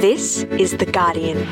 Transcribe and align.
This 0.00 0.44
is 0.44 0.76
The 0.76 0.86
Guardian. 0.86 1.44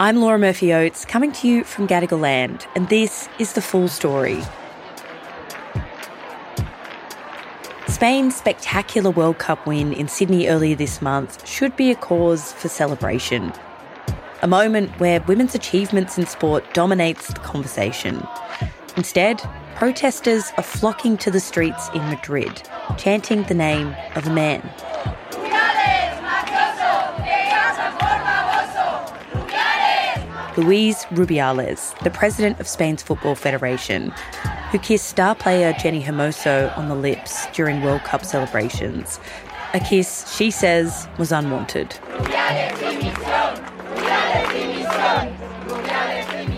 I'm 0.00 0.16
Laura 0.16 0.38
Murphy 0.38 0.72
Oates, 0.72 1.04
coming 1.04 1.30
to 1.32 1.46
you 1.46 1.62
from 1.62 1.86
Gadigal 1.86 2.18
Land, 2.18 2.66
and 2.74 2.88
this 2.88 3.28
is 3.38 3.52
the 3.52 3.60
full 3.60 3.88
story. 3.88 4.42
Spain's 7.86 8.34
spectacular 8.34 9.10
World 9.10 9.36
Cup 9.36 9.66
win 9.66 9.92
in 9.92 10.08
Sydney 10.08 10.48
earlier 10.48 10.74
this 10.74 11.02
month 11.02 11.46
should 11.46 11.76
be 11.76 11.90
a 11.90 11.96
cause 11.96 12.54
for 12.54 12.68
celebration. 12.68 13.52
A 14.40 14.46
moment 14.46 14.98
where 14.98 15.20
women's 15.20 15.54
achievements 15.54 16.16
in 16.16 16.24
sport 16.24 16.64
dominates 16.72 17.28
the 17.28 17.40
conversation. 17.40 18.26
Instead, 18.96 19.42
protesters 19.74 20.52
are 20.56 20.62
flocking 20.62 21.18
to 21.18 21.30
the 21.30 21.40
streets 21.40 21.90
in 21.94 22.02
Madrid, 22.08 22.62
chanting 22.96 23.42
the 23.44 23.54
name 23.54 23.94
of 24.14 24.26
a 24.26 24.30
man. 24.30 24.62
Luis 30.56 31.04
Rubiales, 31.06 31.98
the 32.02 32.10
president 32.10 32.58
of 32.58 32.66
Spain's 32.66 33.02
Football 33.02 33.34
Federation, 33.34 34.10
who 34.70 34.78
kissed 34.78 35.06
star 35.06 35.34
player 35.34 35.74
Jenni 35.74 36.02
Hermoso 36.02 36.76
on 36.78 36.88
the 36.88 36.94
lips 36.94 37.46
during 37.52 37.82
World 37.82 38.04
Cup 38.04 38.24
celebrations. 38.24 39.20
A 39.74 39.80
kiss 39.80 40.34
she 40.34 40.50
says 40.50 41.06
was 41.18 41.30
unwanted. 41.30 41.98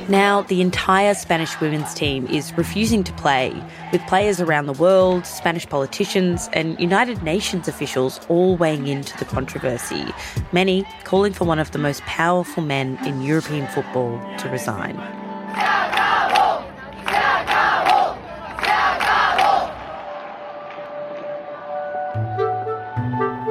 Now, 0.09 0.41
the 0.41 0.62
entire 0.62 1.12
Spanish 1.12 1.61
women's 1.61 1.93
team 1.93 2.27
is 2.29 2.57
refusing 2.57 3.05
to 3.05 3.12
play, 3.12 3.53
with 3.93 4.01
players 4.07 4.41
around 4.41 4.65
the 4.65 4.73
world, 4.73 5.27
Spanish 5.27 5.69
politicians, 5.69 6.48
and 6.55 6.81
United 6.81 7.23
Nations 7.23 7.69
officials 7.69 8.19
all 8.31 8.57
weighing 8.57 8.87
into 8.87 9.19
the 9.19 9.27
controversy, 9.27 10.06
many 10.51 10.86
calling 11.05 11.34
for 11.34 11.45
one 11.45 11.59
of 11.59 11.73
the 11.73 11.79
most 11.79 12.01
powerful 12.05 12.62
men 12.62 12.98
in 13.05 13.20
European 13.20 13.67
football 13.67 14.19
to 14.39 14.48
resign. 14.48 14.97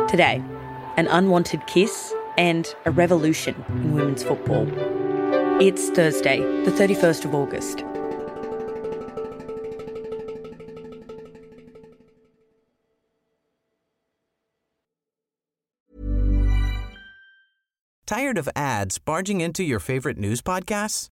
Today, 0.07 0.43
an 0.97 1.05
unwanted 1.09 1.67
kiss 1.67 2.11
and 2.35 2.73
a 2.85 2.91
revolution 2.91 3.63
in 3.69 3.93
women's 3.93 4.23
football. 4.23 4.65
It's 5.59 5.89
Thursday, 5.89 6.41
the 6.65 6.69
31st 6.69 7.25
of 7.25 7.33
August. 7.33 7.79
Tired 18.05 18.37
of 18.37 18.47
ads 18.55 18.99
barging 18.99 19.41
into 19.41 19.63
your 19.63 19.79
favorite 19.79 20.19
news 20.19 20.43
podcasts? 20.43 21.07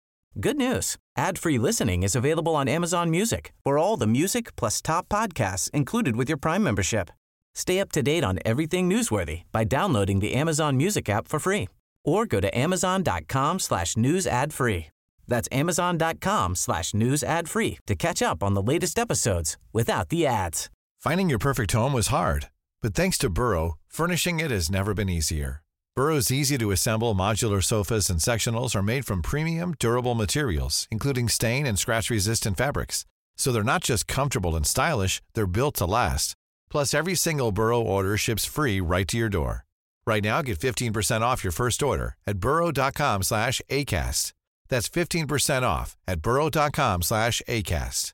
Good 0.41 0.57
news. 0.57 0.97
Ad-free 1.19 1.59
listening 1.59 2.03
is 2.03 2.17
available 2.17 2.57
on 2.57 2.67
Amazon 2.67 3.11
Music 3.11 3.53
for 3.63 3.77
all 3.77 3.99
the 3.99 4.07
music 4.07 4.57
plus 4.57 4.81
top 4.81 5.11
podcasts 5.11 5.69
included 5.73 6.17
with 6.17 6.31
your 6.31 6.39
Prime 6.39 6.63
membership. 6.63 7.11
Stay 7.55 7.79
up 7.79 7.93
to 7.93 8.03
date 8.03 8.25
on 8.25 8.39
everything 8.47 8.89
newsworthy 8.89 9.43
by 9.53 9.65
downloading 9.65 10.21
the 10.21 10.33
Amazon 10.33 10.79
Music 10.79 11.11
app 11.11 11.29
for 11.29 11.39
free 11.39 11.69
or 12.05 12.27
go 12.27 12.41
to 12.41 12.57
amazon.com 12.57 13.59
slash 13.59 13.97
news 13.97 14.27
ad 14.27 14.53
free. 14.53 14.89
That's 15.29 15.49
amazon.com 15.53 16.57
slash 16.57 16.93
news 16.93 17.23
ad 17.23 17.49
free 17.49 17.79
to 17.87 17.95
catch 17.95 18.21
up 18.21 18.43
on 18.43 18.55
the 18.55 18.63
latest 18.63 18.99
episodes 18.99 19.57
without 19.73 20.09
the 20.09 20.27
ads. 20.27 20.69
Finding 20.99 21.31
your 21.31 21.39
perfect 21.39 21.73
home 21.73 21.93
was 21.93 22.09
hard, 22.09 22.51
but 22.83 22.95
thanks 22.95 23.17
to 23.19 23.31
Burrow, 23.31 23.79
furnishing 23.89 24.41
it 24.41 24.51
has 24.51 24.71
never 24.71 24.93
been 24.93 25.09
easier. 25.09 25.63
Burrow's 25.97 26.31
easy 26.31 26.57
to 26.59 26.71
assemble 26.71 27.15
modular 27.15 27.63
sofas 27.63 28.11
and 28.11 28.21
sectionals 28.21 28.75
are 28.75 28.83
made 28.83 29.05
from 29.05 29.23
premium, 29.23 29.75
durable 29.79 30.15
materials, 30.15 30.89
including 30.91 31.29
stain 31.29 31.67
and 31.67 31.79
scratch 31.79 32.11
resistant 32.11 32.57
fabrics. 32.57 33.05
So 33.37 33.53
they're 33.53 33.63
not 33.63 33.83
just 33.83 34.07
comfortable 34.07 34.57
and 34.57 34.67
stylish, 34.67 35.23
they're 35.35 35.47
built 35.47 35.77
to 35.77 35.87
last. 35.87 36.35
Plus, 36.71 36.95
every 36.95 37.15
single 37.15 37.53
Burrow 37.53 37.81
order 37.81 38.17
ships 38.17 38.45
free 38.45 38.81
right 38.81 39.09
to 39.09 39.17
your 39.17 39.29
door. 39.29 39.65
Right 40.07 40.25
now, 40.25 40.43
get 40.43 40.59
15% 40.59 41.21
off 41.21 41.45
your 41.45 41.53
first 41.53 41.83
order 41.83 42.17
at 42.27 42.39
burrow.com 42.39 43.23
slash 43.23 43.61
ACAST. 43.69 44.33
That's 44.69 44.89
15% 44.89 45.63
off 45.63 45.97
at 46.07 46.23
burrow.com 46.23 47.03
slash 47.03 47.43
ACAST. 47.49 48.13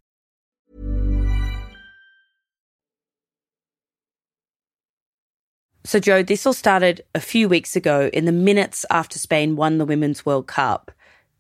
So, 5.85 6.01
Jo, 6.01 6.25
this 6.25 6.45
all 6.45 6.53
started 6.53 7.05
a 7.15 7.21
few 7.21 7.49
weeks 7.49 7.77
ago 7.77 8.11
in 8.13 8.25
the 8.25 8.33
minutes 8.33 8.85
after 8.91 9.21
Spain 9.21 9.55
won 9.55 9.79
the 9.79 9.85
Women's 9.85 10.27
World 10.27 10.49
Cup. 10.49 10.91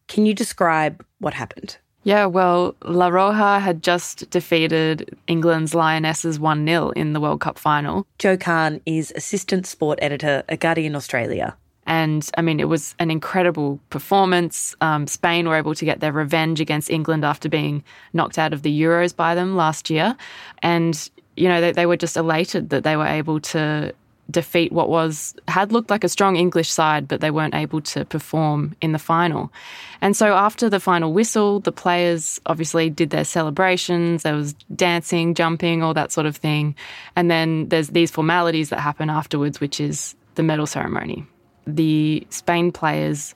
Can 0.07 0.25
you 0.25 0.35
describe 0.35 1.05
what 1.19 1.35
happened? 1.35 1.79
Yeah, 2.07 2.27
well, 2.27 2.77
La 2.85 3.11
Roja 3.11 3.61
had 3.61 3.83
just 3.83 4.31
defeated 4.31 5.19
England's 5.27 5.75
Lionesses 5.75 6.39
1 6.39 6.65
0 6.65 6.91
in 6.91 7.15
the 7.15 7.19
World 7.19 7.41
Cup 7.41 7.59
final. 7.59 8.07
Jo 8.21 8.37
Khan 8.37 8.81
is 8.87 9.13
assistant 9.17 9.67
sport 9.67 9.99
editor 10.01 10.45
at 10.49 10.61
Guardian 10.61 10.95
Australia. 10.95 11.57
And 11.85 12.31
I 12.39 12.43
mean, 12.43 12.61
it 12.61 12.69
was 12.69 12.95
an 13.01 13.11
incredible 13.11 13.81
performance. 13.91 14.77
Um, 14.81 15.09
Spain 15.09 15.49
were 15.49 15.57
able 15.57 15.75
to 15.75 15.85
get 15.85 15.99
their 15.99 16.13
revenge 16.13 16.61
against 16.61 16.91
England 16.91 17.25
after 17.25 17.49
being 17.49 17.83
knocked 18.13 18.39
out 18.39 18.53
of 18.53 18.63
the 18.63 18.81
Euros 18.81 19.15
by 19.15 19.35
them 19.35 19.57
last 19.57 19.91
year. 19.91 20.17
And, 20.63 21.11
you 21.37 21.49
know, 21.49 21.61
they, 21.61 21.73
they 21.73 21.87
were 21.87 21.97
just 21.97 22.17
elated 22.17 22.71
that 22.71 22.85
they 22.85 22.97
were 22.97 23.09
able 23.09 23.41
to 23.41 23.93
defeat 24.31 24.73
what 24.73 24.89
was 24.89 25.35
had 25.49 25.73
looked 25.73 25.91
like 25.91 26.05
a 26.05 26.09
strong 26.09 26.37
English 26.37 26.71
side, 26.71 27.07
but 27.09 27.21
they 27.21 27.31
weren't 27.31 27.55
able 27.55 27.81
to 27.81 28.05
perform 28.05 28.75
in 28.81 28.93
the 28.93 28.99
final. 28.99 29.53
And 30.01 30.17
so 30.17 30.35
after 30.35 30.69
the 30.69 30.81
final 30.81 31.13
whistle, 31.13 31.61
the 31.61 31.73
players 31.73 32.41
obviously 32.47 32.91
did 32.91 33.11
their 33.11 33.25
celebrations. 33.25 34.23
There 34.23 34.35
was 34.35 34.55
dancing, 34.75 35.35
jumping, 35.35 35.83
all 35.83 35.95
that 35.95 36.13
sort 36.13 36.27
of 36.27 36.37
thing. 36.37 36.75
And 37.15 37.31
then 37.31 37.69
there's 37.69 37.89
these 37.89 38.11
formalities 38.11 38.71
that 38.71 38.81
happen 38.81 39.11
afterwards, 39.11 39.61
which 39.61 39.81
is 39.81 40.15
the 40.35 40.43
medal 40.43 40.67
ceremony 40.67 41.27
the 41.67 42.27
Spain 42.31 42.71
players 42.71 43.35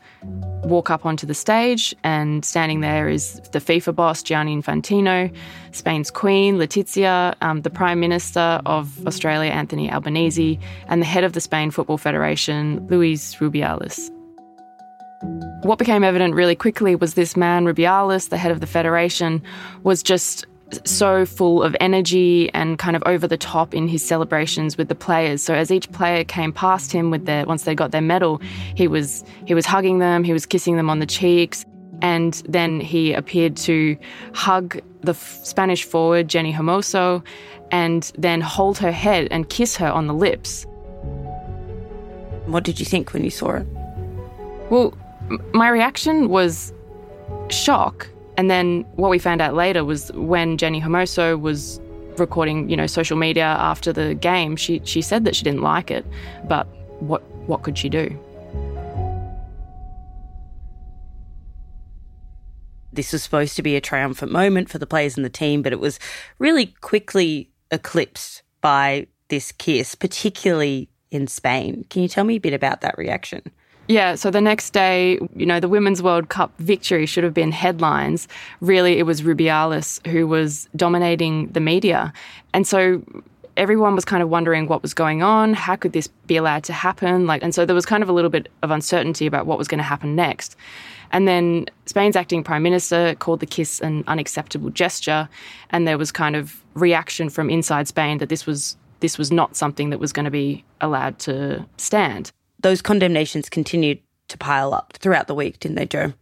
walk 0.64 0.90
up 0.90 1.04
onto 1.04 1.26
the 1.26 1.34
stage, 1.34 1.94
and 2.04 2.44
standing 2.44 2.80
there 2.80 3.08
is 3.08 3.40
the 3.52 3.58
FIFA 3.58 3.94
boss, 3.94 4.22
Gianni 4.22 4.56
Infantino, 4.56 5.34
Spain's 5.72 6.10
Queen, 6.10 6.56
Letizia, 6.56 7.34
um, 7.42 7.62
the 7.62 7.70
Prime 7.70 7.98
Minister 7.98 8.60
of 8.66 9.06
Australia, 9.06 9.50
Anthony 9.50 9.90
Albanese, 9.90 10.58
and 10.88 11.02
the 11.02 11.06
head 11.06 11.24
of 11.24 11.32
the 11.32 11.40
Spain 11.40 11.70
Football 11.70 11.98
Federation, 11.98 12.86
Luis 12.88 13.34
Rubiales. 13.36 14.10
What 15.62 15.78
became 15.78 16.04
evident 16.04 16.34
really 16.34 16.56
quickly 16.56 16.94
was 16.94 17.14
this 17.14 17.36
man, 17.36 17.64
Rubiales, 17.64 18.30
the 18.30 18.38
head 18.38 18.52
of 18.52 18.60
the 18.60 18.66
federation, 18.66 19.42
was 19.82 20.02
just 20.02 20.46
so 20.84 21.26
full 21.26 21.62
of 21.62 21.76
energy 21.80 22.52
and 22.54 22.78
kind 22.78 22.96
of 22.96 23.02
over 23.06 23.26
the 23.26 23.36
top 23.36 23.74
in 23.74 23.88
his 23.88 24.04
celebrations 24.04 24.76
with 24.76 24.88
the 24.88 24.94
players. 24.94 25.42
So 25.42 25.54
as 25.54 25.70
each 25.70 25.90
player 25.92 26.24
came 26.24 26.52
past 26.52 26.92
him 26.92 27.10
with 27.10 27.26
their 27.26 27.44
once 27.46 27.64
they 27.64 27.74
got 27.74 27.90
their 27.90 28.00
medal, 28.00 28.40
he 28.74 28.86
was 28.88 29.24
he 29.46 29.54
was 29.54 29.66
hugging 29.66 29.98
them, 29.98 30.24
he 30.24 30.32
was 30.32 30.46
kissing 30.46 30.76
them 30.76 30.90
on 30.90 30.98
the 30.98 31.06
cheeks, 31.06 31.64
and 32.02 32.42
then 32.48 32.80
he 32.80 33.12
appeared 33.12 33.56
to 33.58 33.96
hug 34.34 34.80
the 35.02 35.14
Spanish 35.14 35.84
forward 35.84 36.28
Jenni 36.28 36.54
Hermoso 36.54 37.22
and 37.70 38.12
then 38.18 38.40
hold 38.40 38.78
her 38.78 38.92
head 38.92 39.28
and 39.30 39.48
kiss 39.48 39.76
her 39.76 39.88
on 39.88 40.06
the 40.06 40.14
lips. 40.14 40.66
What 42.46 42.64
did 42.64 42.80
you 42.80 42.86
think 42.86 43.12
when 43.12 43.22
you 43.22 43.30
saw 43.30 43.56
it? 43.56 43.66
Well, 44.70 44.96
my 45.52 45.68
reaction 45.68 46.28
was 46.28 46.72
shock 47.48 48.08
and 48.40 48.50
then 48.50 48.86
what 48.96 49.10
we 49.10 49.18
found 49.18 49.42
out 49.42 49.52
later 49.52 49.84
was 49.84 50.10
when 50.12 50.56
Jenni 50.56 50.80
Hermoso 50.82 51.38
was 51.38 51.78
recording, 52.16 52.70
you 52.70 52.76
know, 52.76 52.86
social 52.86 53.18
media 53.18 53.44
after 53.44 53.92
the 53.92 54.14
game, 54.14 54.56
she 54.56 54.80
she 54.84 55.02
said 55.02 55.26
that 55.26 55.36
she 55.36 55.44
didn't 55.44 55.60
like 55.60 55.90
it, 55.90 56.06
but 56.48 56.66
what 57.00 57.20
what 57.46 57.62
could 57.64 57.76
she 57.76 57.90
do? 57.90 58.18
This 62.94 63.12
was 63.12 63.22
supposed 63.22 63.56
to 63.56 63.62
be 63.62 63.76
a 63.76 63.80
triumphant 63.82 64.32
moment 64.32 64.70
for 64.70 64.78
the 64.78 64.86
players 64.86 65.18
and 65.18 65.24
the 65.24 65.28
team, 65.28 65.60
but 65.60 65.74
it 65.74 65.78
was 65.78 65.98
really 66.38 66.74
quickly 66.80 67.50
eclipsed 67.70 68.40
by 68.62 69.06
this 69.28 69.52
kiss, 69.52 69.94
particularly 69.94 70.88
in 71.10 71.26
Spain. 71.26 71.84
Can 71.90 72.00
you 72.00 72.08
tell 72.08 72.24
me 72.24 72.36
a 72.36 72.40
bit 72.40 72.54
about 72.54 72.80
that 72.80 72.96
reaction? 72.96 73.42
Yeah, 73.90 74.14
so 74.14 74.30
the 74.30 74.40
next 74.40 74.70
day, 74.70 75.18
you 75.34 75.44
know, 75.44 75.58
the 75.58 75.68
Women's 75.68 76.00
World 76.00 76.28
Cup 76.28 76.52
victory 76.60 77.06
should 77.06 77.24
have 77.24 77.34
been 77.34 77.50
headlines. 77.50 78.28
Really, 78.60 79.00
it 79.00 79.02
was 79.02 79.22
Rubiales 79.22 80.06
who 80.06 80.28
was 80.28 80.68
dominating 80.76 81.48
the 81.48 81.58
media. 81.58 82.12
And 82.54 82.68
so 82.68 83.02
everyone 83.56 83.96
was 83.96 84.04
kind 84.04 84.22
of 84.22 84.28
wondering 84.28 84.68
what 84.68 84.80
was 84.80 84.94
going 84.94 85.24
on. 85.24 85.54
How 85.54 85.74
could 85.74 85.92
this 85.92 86.06
be 86.28 86.36
allowed 86.36 86.62
to 86.64 86.72
happen? 86.72 87.26
Like, 87.26 87.42
and 87.42 87.52
so 87.52 87.66
there 87.66 87.74
was 87.74 87.84
kind 87.84 88.00
of 88.00 88.08
a 88.08 88.12
little 88.12 88.30
bit 88.30 88.48
of 88.62 88.70
uncertainty 88.70 89.26
about 89.26 89.46
what 89.46 89.58
was 89.58 89.66
going 89.66 89.78
to 89.78 89.84
happen 89.84 90.14
next. 90.14 90.54
And 91.10 91.26
then 91.26 91.66
Spain's 91.86 92.14
acting 92.14 92.44
prime 92.44 92.62
minister 92.62 93.16
called 93.16 93.40
the 93.40 93.46
kiss 93.46 93.80
an 93.80 94.04
unacceptable 94.06 94.70
gesture. 94.70 95.28
And 95.70 95.88
there 95.88 95.98
was 95.98 96.12
kind 96.12 96.36
of 96.36 96.62
reaction 96.74 97.28
from 97.28 97.50
inside 97.50 97.88
Spain 97.88 98.18
that 98.18 98.28
this 98.28 98.46
was 98.46 98.76
this 99.00 99.18
was 99.18 99.32
not 99.32 99.56
something 99.56 99.90
that 99.90 99.98
was 99.98 100.12
going 100.12 100.26
to 100.26 100.30
be 100.30 100.62
allowed 100.80 101.18
to 101.20 101.66
stand. 101.76 102.30
Those 102.62 102.82
condemnations 102.82 103.48
continued 103.48 104.00
to 104.28 104.38
pile 104.38 104.74
up 104.74 104.96
throughout 105.00 105.26
the 105.26 105.34
week, 105.34 105.58
didn't 105.60 105.76
they, 105.76 105.86
Jo? 105.86 106.12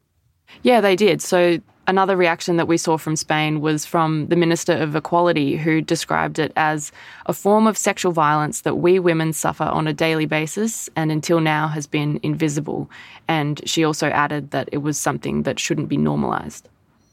Yeah, 0.63 0.81
they 0.81 0.97
did. 0.97 1.21
So 1.21 1.61
another 1.87 2.17
reaction 2.17 2.57
that 2.57 2.69
we 2.69 2.77
saw 2.77 2.97
from 2.97 3.17
Spain 3.17 3.61
was 3.61 3.85
from 3.85 4.29
the 4.29 4.37
Minister 4.37 4.73
of 4.73 4.95
Equality, 4.95 5.57
who 5.57 5.81
described 5.81 6.39
it 6.39 6.53
as 6.57 6.93
a 7.27 7.33
form 7.33 7.67
of 7.67 7.77
sexual 7.77 8.13
violence 8.13 8.63
that 8.63 8.77
we 8.77 8.99
women 8.99 9.33
suffer 9.33 9.65
on 9.65 9.87
a 9.87 9.93
daily 9.93 10.27
basis 10.27 10.89
and 10.97 11.11
until 11.11 11.41
now 11.41 11.69
has 11.69 11.87
been 11.87 12.21
invisible. 12.23 12.91
And 13.27 13.61
she 13.69 13.85
also 13.85 14.09
added 14.09 14.51
that 14.51 14.69
it 14.73 14.79
was 14.79 14.99
something 14.99 15.43
that 15.43 15.59
shouldn't 15.59 15.89
be 15.89 15.97
normalised. 15.97 16.69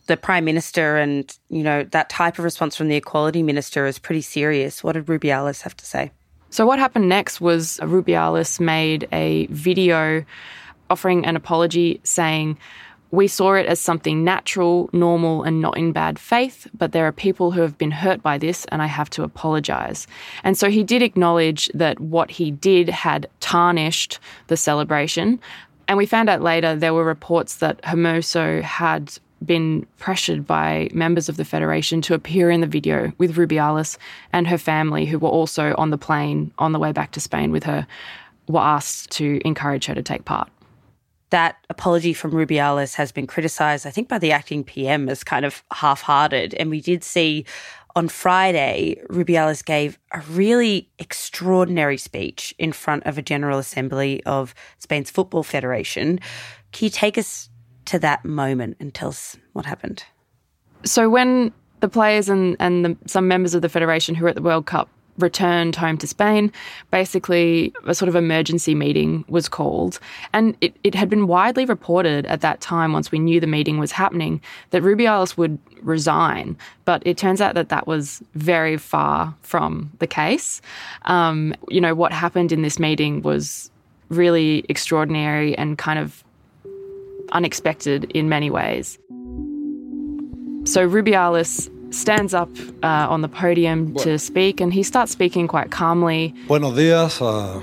The 0.07 0.17
Prime 0.17 0.45
Minister 0.45 0.97
and, 0.97 1.35
you 1.49 1.63
know, 1.63 1.83
that 1.83 2.09
type 2.09 2.37
of 2.37 2.43
response 2.43 2.75
from 2.75 2.89
the 2.89 2.95
Equality 2.95 3.41
Minister 3.41 3.87
is 3.87 3.97
pretty 3.97 4.21
serious. 4.21 4.83
What 4.83 4.93
did 4.93 5.07
Rubiales 5.07 5.61
have 5.63 5.75
to 5.77 5.85
say? 5.85 6.11
So, 6.55 6.65
what 6.65 6.79
happened 6.79 7.09
next 7.09 7.41
was 7.41 7.81
Rubiales 7.83 8.61
made 8.61 9.09
a 9.11 9.45
video 9.47 10.23
offering 10.89 11.25
an 11.25 11.35
apology 11.35 11.99
saying, 12.03 12.57
we 13.11 13.27
saw 13.27 13.55
it 13.55 13.65
as 13.65 13.81
something 13.81 14.23
natural, 14.23 14.89
normal, 14.93 15.43
and 15.43 15.59
not 15.59 15.77
in 15.77 15.91
bad 15.91 16.17
faith, 16.17 16.65
but 16.73 16.93
there 16.93 17.05
are 17.05 17.11
people 17.11 17.51
who 17.51 17.59
have 17.59 17.77
been 17.77 17.91
hurt 17.91 18.23
by 18.23 18.37
this, 18.37 18.63
and 18.71 18.81
I 18.81 18.85
have 18.85 19.09
to 19.09 19.23
apologise. 19.23 20.07
And 20.45 20.57
so 20.57 20.69
he 20.69 20.81
did 20.81 21.01
acknowledge 21.01 21.69
that 21.73 21.99
what 21.99 22.31
he 22.31 22.51
did 22.51 22.87
had 22.87 23.29
tarnished 23.41 24.19
the 24.47 24.55
celebration. 24.55 25.41
And 25.89 25.97
we 25.97 26.05
found 26.05 26.29
out 26.29 26.41
later 26.41 26.73
there 26.73 26.93
were 26.93 27.03
reports 27.03 27.57
that 27.57 27.81
Hermoso 27.81 28.61
had 28.61 29.11
been 29.45 29.85
pressured 29.97 30.45
by 30.45 30.89
members 30.93 31.29
of 31.29 31.37
the 31.37 31.45
Federation 31.45 32.01
to 32.03 32.13
appear 32.13 32.49
in 32.49 32.61
the 32.61 32.67
video 32.67 33.11
with 33.17 33.35
Rubiales 33.35 33.97
and 34.33 34.47
her 34.47 34.57
family, 34.57 35.05
who 35.05 35.19
were 35.19 35.29
also 35.29 35.75
on 35.77 35.89
the 35.89 35.97
plane 35.97 36.51
on 36.57 36.71
the 36.71 36.79
way 36.79 36.91
back 36.91 37.11
to 37.11 37.19
Spain 37.19 37.51
with 37.51 37.63
her, 37.63 37.87
were 38.47 38.61
asked 38.61 39.11
to 39.11 39.39
encourage 39.45 39.85
her 39.85 39.95
to 39.95 40.03
take 40.03 40.25
part 40.25 40.49
that 41.31 41.57
apology 41.69 42.13
from 42.13 42.31
Rubiales 42.31 42.95
has 42.95 43.11
been 43.11 43.27
criticised, 43.27 43.85
I 43.85 43.89
think, 43.89 44.07
by 44.07 44.19
the 44.19 44.31
acting 44.31 44.63
PM 44.63 45.09
as 45.09 45.23
kind 45.23 45.43
of 45.43 45.63
half 45.73 46.01
hearted. 46.01 46.53
And 46.53 46.69
we 46.69 46.79
did 46.79 47.03
see 47.03 47.45
on 47.95 48.09
Friday, 48.09 49.01
Rubiales 49.09 49.63
gave 49.63 49.97
a 50.11 50.19
really 50.29 50.89
extraordinary 50.99 51.97
speech 51.97 52.53
in 52.57 52.73
front 52.73 53.05
of 53.05 53.17
a 53.17 53.21
General 53.21 53.57
Assembly 53.57 54.21
of 54.25 54.53
Spain's 54.79 55.09
Football 55.09 55.43
Federation. 55.43 56.19
Can 56.73 56.85
you 56.85 56.89
take 56.89 57.17
us 57.17 57.49
to 57.85 57.99
that 57.99 58.25
moment 58.25 58.77
and 58.79 58.93
tell 58.93 59.09
us 59.09 59.37
what 59.53 59.65
happened? 59.65 60.03
So, 60.83 61.09
when 61.09 61.53
the 61.79 61.89
players 61.89 62.29
and, 62.29 62.55
and 62.59 62.85
the, 62.85 62.97
some 63.07 63.27
members 63.27 63.53
of 63.53 63.61
the 63.61 63.69
Federation 63.69 64.15
who 64.15 64.23
were 64.23 64.29
at 64.29 64.35
the 64.35 64.41
World 64.41 64.65
Cup 64.65 64.89
returned 65.17 65.75
home 65.75 65.97
to 65.97 66.07
Spain, 66.07 66.51
basically 66.91 67.73
a 67.85 67.95
sort 67.95 68.09
of 68.09 68.15
emergency 68.15 68.75
meeting 68.75 69.23
was 69.27 69.47
called. 69.47 69.99
And 70.33 70.57
it, 70.61 70.75
it 70.83 70.93
had 70.93 71.09
been 71.09 71.27
widely 71.27 71.65
reported 71.65 72.25
at 72.25 72.41
that 72.41 72.59
time, 72.61 72.91
once 72.91 73.11
we 73.11 73.19
knew 73.19 73.39
the 73.39 73.47
meeting 73.47 73.77
was 73.77 73.91
happening, 73.91 74.41
that 74.71 74.83
Rubiales 74.83 75.37
would 75.37 75.57
resign. 75.81 76.57
But 76.83 77.01
it 77.05 77.17
turns 77.17 77.39
out 77.39 77.55
that 77.55 77.69
that 77.69 77.87
was 77.87 78.21
very 78.33 78.77
far 78.77 79.33
from 79.41 79.91
the 79.99 80.07
case. 80.07 80.61
Um, 81.03 81.55
you 81.69 81.79
know, 81.79 81.95
what 81.95 82.11
happened 82.11 82.51
in 82.51 82.61
this 82.61 82.77
meeting 82.77 83.21
was 83.21 83.71
really 84.09 84.65
extraordinary 84.69 85.57
and 85.57 85.77
kind 85.77 85.97
of 85.97 86.24
unexpected 87.31 88.05
in 88.13 88.29
many 88.29 88.49
ways. 88.49 88.97
So 90.65 90.87
Rubiales 90.87 91.69
stands 91.93 92.33
up 92.33 92.49
uh, 92.83 93.07
on 93.09 93.21
the 93.21 93.27
podium 93.27 93.93
to 93.95 94.17
speak, 94.17 94.59
and 94.59 94.73
he 94.73 94.83
starts 94.83 95.11
speaking 95.11 95.47
quite 95.47 95.69
calmly. 95.71 96.33
Buenos 96.47 96.73
días 96.73 97.21
a, 97.21 97.61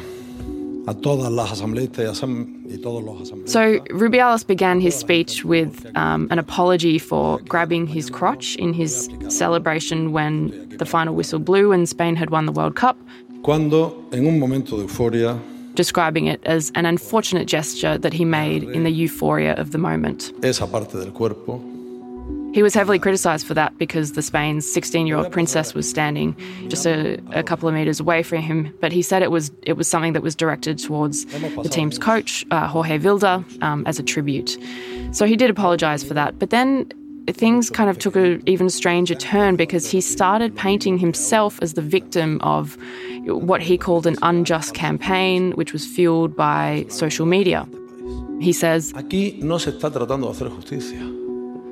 a 0.89 0.95
todas 0.95 1.31
las 1.31 1.53
asambleístas 1.53 2.23
y 2.23 2.79
todos 2.81 3.03
los 3.03 3.21
asambleístas. 3.23 3.51
So 3.51 3.81
Rubiales 3.91 4.47
began 4.47 4.81
his 4.81 4.95
speech 4.95 5.45
with 5.45 5.85
um, 5.97 6.29
an 6.31 6.39
apology 6.39 6.99
for 6.99 7.41
grabbing 7.49 7.87
his 7.87 8.09
crotch 8.09 8.57
in 8.57 8.73
his 8.73 9.09
celebration 9.29 10.13
when 10.13 10.69
the 10.79 10.87
final 10.87 11.15
whistle 11.15 11.41
blew 11.41 11.73
and 11.73 11.89
Spain 11.89 12.17
had 12.17 12.31
won 12.31 12.47
the 12.47 12.53
World 12.53 12.77
Cup. 12.77 12.97
Cuando, 13.43 13.97
en 14.13 14.27
un 14.27 14.39
momento 14.39 14.77
de 14.77 14.83
euforia, 14.85 15.37
describing 15.75 16.27
it 16.27 16.41
as 16.45 16.71
an 16.75 16.87
unfortunate 16.87 17.47
gesture 17.47 17.99
that 17.99 18.13
he 18.13 18.25
made 18.25 18.65
in 18.65 18.85
the 18.85 18.91
euphoria 18.91 19.55
of 19.55 19.73
the 19.73 19.79
moment. 19.79 20.33
Esa 20.43 20.67
parte 20.67 20.99
del 20.99 21.13
cuerpo 21.13 21.73
he 22.53 22.63
was 22.63 22.75
heavily 22.75 22.99
criticised 22.99 23.47
for 23.47 23.55
that 23.55 23.77
because 23.79 24.13
the 24.13 24.21
Spain's 24.21 24.71
16 24.71 25.07
year 25.07 25.17
old 25.17 25.33
princess 25.33 25.73
was 25.73 25.89
standing 25.89 26.37
just 26.69 26.85
a, 26.87 27.19
a, 27.33 27.43
couple 27.43 27.67
of 27.67 27.75
metres 27.75 27.99
away 27.99 28.23
from 28.23 28.43
him. 28.43 28.77
But 28.79 28.93
he 28.93 29.01
said 29.01 29.23
it 29.23 29.31
was 29.31 29.51
it 29.63 29.75
was 29.75 29.89
something 29.89 30.13
that 30.13 30.23
was 30.23 30.35
directed 30.35 30.79
towards 30.79 31.25
the 31.25 31.69
team's 31.71 31.99
coach, 31.99 32.45
uh, 32.51 32.69
Jorge 32.69 32.99
Vilda, 32.99 33.43
um, 33.63 33.87
as 33.87 33.99
a 33.99 34.03
tribute. 34.03 34.59
So 35.13 35.25
he 35.25 35.35
did 35.35 35.49
apologise 35.49 36.05
for 36.05 36.13
that. 36.13 36.39
But 36.39 36.51
then 36.51 36.91
things 37.29 37.71
kind 37.71 37.89
of 37.89 37.99
took 37.99 38.17
an 38.17 38.43
even 38.47 38.69
stranger 38.69 39.15
turn 39.15 39.57
because 39.57 39.91
he 39.91 40.01
started 40.01 40.57
painting 40.57 40.99
himself 40.99 41.59
as 41.63 41.75
the 41.75 41.83
victim 41.83 42.41
of 42.43 42.77
what 43.27 43.63
he 43.63 43.79
called 43.79 44.07
an 44.07 44.17
unjust 44.23 44.75
campaign, 44.75 45.53
which 45.53 45.73
was 45.73 45.87
fueled 45.87 46.35
by 46.37 46.85
social 46.89 47.27
media. 47.27 47.67
He 48.41 48.53
says, 48.53 48.93
Aquí 48.95 49.41
no 49.43 49.59
se 49.59 49.71
está 49.71 49.91
tratando 49.91 50.27
de 50.27 50.33
hacer 50.33 50.51
justicia. 50.51 51.01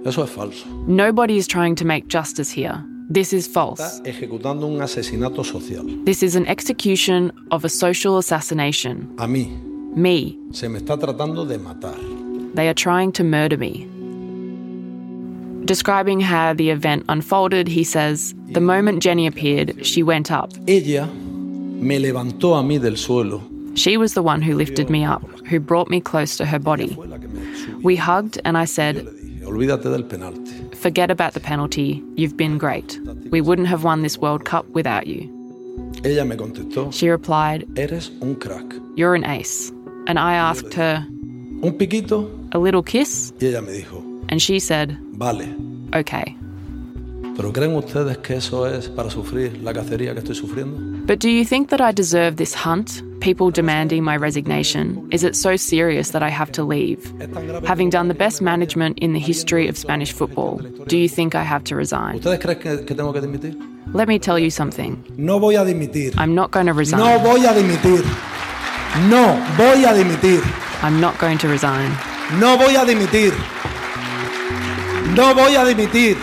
Eso 0.05 0.23
es 0.23 0.31
falso. 0.31 0.67
Nobody 0.87 1.37
is 1.37 1.47
trying 1.47 1.75
to 1.77 1.85
make 1.85 2.09
justice 2.09 2.51
here. 2.51 2.83
This 3.11 3.33
is 3.33 3.49
false. 3.49 3.81
Está 3.81 4.09
ejecutando 4.09 4.67
un 4.67 4.81
asesinato 4.81 5.45
social. 5.45 5.85
This 6.05 6.23
is 6.23 6.37
an 6.37 6.47
execution 6.47 7.33
of 7.51 7.65
a 7.65 7.69
social 7.69 8.19
assassination. 8.19 9.13
A 9.19 9.27
mí. 9.27 9.51
Me. 9.97 10.39
Se 10.53 10.69
me 10.69 10.79
está 10.79 10.97
tratando 10.97 11.45
de 11.45 11.59
matar. 11.59 11.99
They 12.55 12.69
are 12.69 12.75
trying 12.75 13.11
to 13.13 13.25
murder 13.25 13.59
me. 13.59 13.89
Describing 15.65 16.21
how 16.21 16.53
the 16.55 16.71
event 16.71 17.05
unfolded, 17.09 17.69
he 17.69 17.85
says, 17.85 18.35
The 18.53 18.61
moment 18.61 19.03
Jenni 19.03 19.27
appeared, 19.27 19.85
she 19.87 20.03
went 20.03 20.31
up. 20.31 20.53
Ella 20.67 21.07
me 21.07 21.99
levantó 21.99 22.59
a 22.59 22.63
mí 22.63 22.81
del 22.81 22.97
suelo. 22.97 23.41
She 23.77 23.97
was 23.97 24.15
the 24.15 24.23
one 24.23 24.43
who 24.43 24.55
lifted 24.55 24.91
me 24.91 25.05
up, 25.05 25.23
who 25.47 25.61
brought 25.61 25.89
me 25.89 26.01
close 26.01 26.37
to 26.37 26.45
her 26.45 26.59
body. 26.59 26.97
We 27.83 27.97
hugged, 27.97 28.41
and 28.45 28.59
I 28.59 28.65
said, 28.65 29.07
Olvídate 29.45 29.85
del 29.85 30.03
penalti. 30.03 30.77
Forget 30.77 31.11
about 31.11 31.35
the 31.35 31.41
penalty. 31.41 32.03
You've 32.17 32.37
been 32.37 32.59
great. 32.59 32.99
We 33.31 33.41
wouldn't 33.41 33.69
have 33.69 33.85
won 33.85 34.03
this 34.03 34.19
World 34.19 34.45
Cup 34.45 34.67
without 34.71 35.07
you. 35.07 35.29
Ella 36.05 36.25
me 36.25 36.37
contestó. 36.37 36.93
She 36.93 37.09
replied, 37.09 37.67
Eres 37.77 38.11
un 38.23 38.35
crack. 38.37 38.65
You're 38.97 39.15
an 39.15 39.25
ace. 39.25 39.71
And 40.07 40.19
I 40.19 40.35
asked 40.35 40.75
her, 40.75 41.07
Un 41.63 41.73
piquito. 41.79 42.29
A 42.53 42.59
little 42.59 42.83
kiss? 42.83 43.33
Y 44.31 44.37
ella 44.37 44.39
me 44.39 44.39
dijo, 44.39 44.39
And 44.39 44.41
she 44.41 44.61
said, 44.61 44.97
Vale. 45.19 45.47
Okay. 45.95 46.37
¿Pero 47.37 47.53
creen 47.53 47.75
ustedes 47.75 48.19
que 48.19 48.37
eso 48.37 48.67
es 48.67 48.89
para 48.89 49.11
sufrir 49.11 49.63
la 49.63 49.73
cacería 49.73 50.13
que 50.13 50.21
estoy 50.21 50.35
sufriendo? 50.35 50.79
But 51.07 51.21
do 51.21 51.29
you 51.29 51.45
think 51.45 51.71
that 51.71 51.81
I 51.81 51.93
deserve 51.93 52.37
this 52.37 52.55
hunt? 52.55 53.03
People 53.21 53.51
demanding 53.51 54.05
my 54.05 54.17
resignation? 54.17 55.09
Is 55.11 55.25
it 55.25 55.35
so 55.35 55.57
serious 55.57 56.11
that 56.11 56.23
I 56.23 56.31
have 56.31 56.53
to 56.53 56.63
leave? 56.63 57.13
Having 57.67 57.91
done 57.91 58.09
the 58.09 58.15
best 58.15 58.41
management 58.41 58.99
in 58.99 59.13
the 59.13 59.19
history 59.19 59.69
of 59.69 59.77
Spanish 59.77 60.13
football, 60.13 60.59
do 60.87 60.97
you 60.97 61.09
think 61.09 61.35
I 61.35 61.43
have 61.43 61.65
to 61.65 61.77
resign? 61.77 62.17
¿Ustedes 62.17 62.41
creen 62.41 62.59
que, 62.59 62.85
que 62.85 62.95
tengo 62.95 63.13
que 63.13 63.21
dimitir? 63.21 63.57
Let 63.93 64.07
me 64.07 64.19
tell 64.19 64.39
you 64.39 64.51
something. 64.51 65.03
No 65.17 65.39
voy 65.39 65.57
a 65.57 65.65
dimitir. 65.65 66.15
I'm 66.19 66.35
not 66.35 66.51
going 66.51 66.67
to 66.67 66.73
resign. 66.73 67.01
No 67.01 67.19
voy 67.19 67.45
a 67.47 67.53
dimitir. 67.53 68.05
No 69.09 69.35
voy 69.57 69.85
a 69.85 69.93
dimitir. 69.95 70.43
I'm 70.83 71.01
not 71.01 71.19
going 71.19 71.39
to 71.39 71.49
resign. 71.49 71.91
No 72.39 72.57
voy 72.57 72.77
a 72.77 72.85
dimitir. 72.85 73.33
No 75.09 75.35
voy 75.35 75.57
a 75.57 75.65
dimitir. 75.65 76.17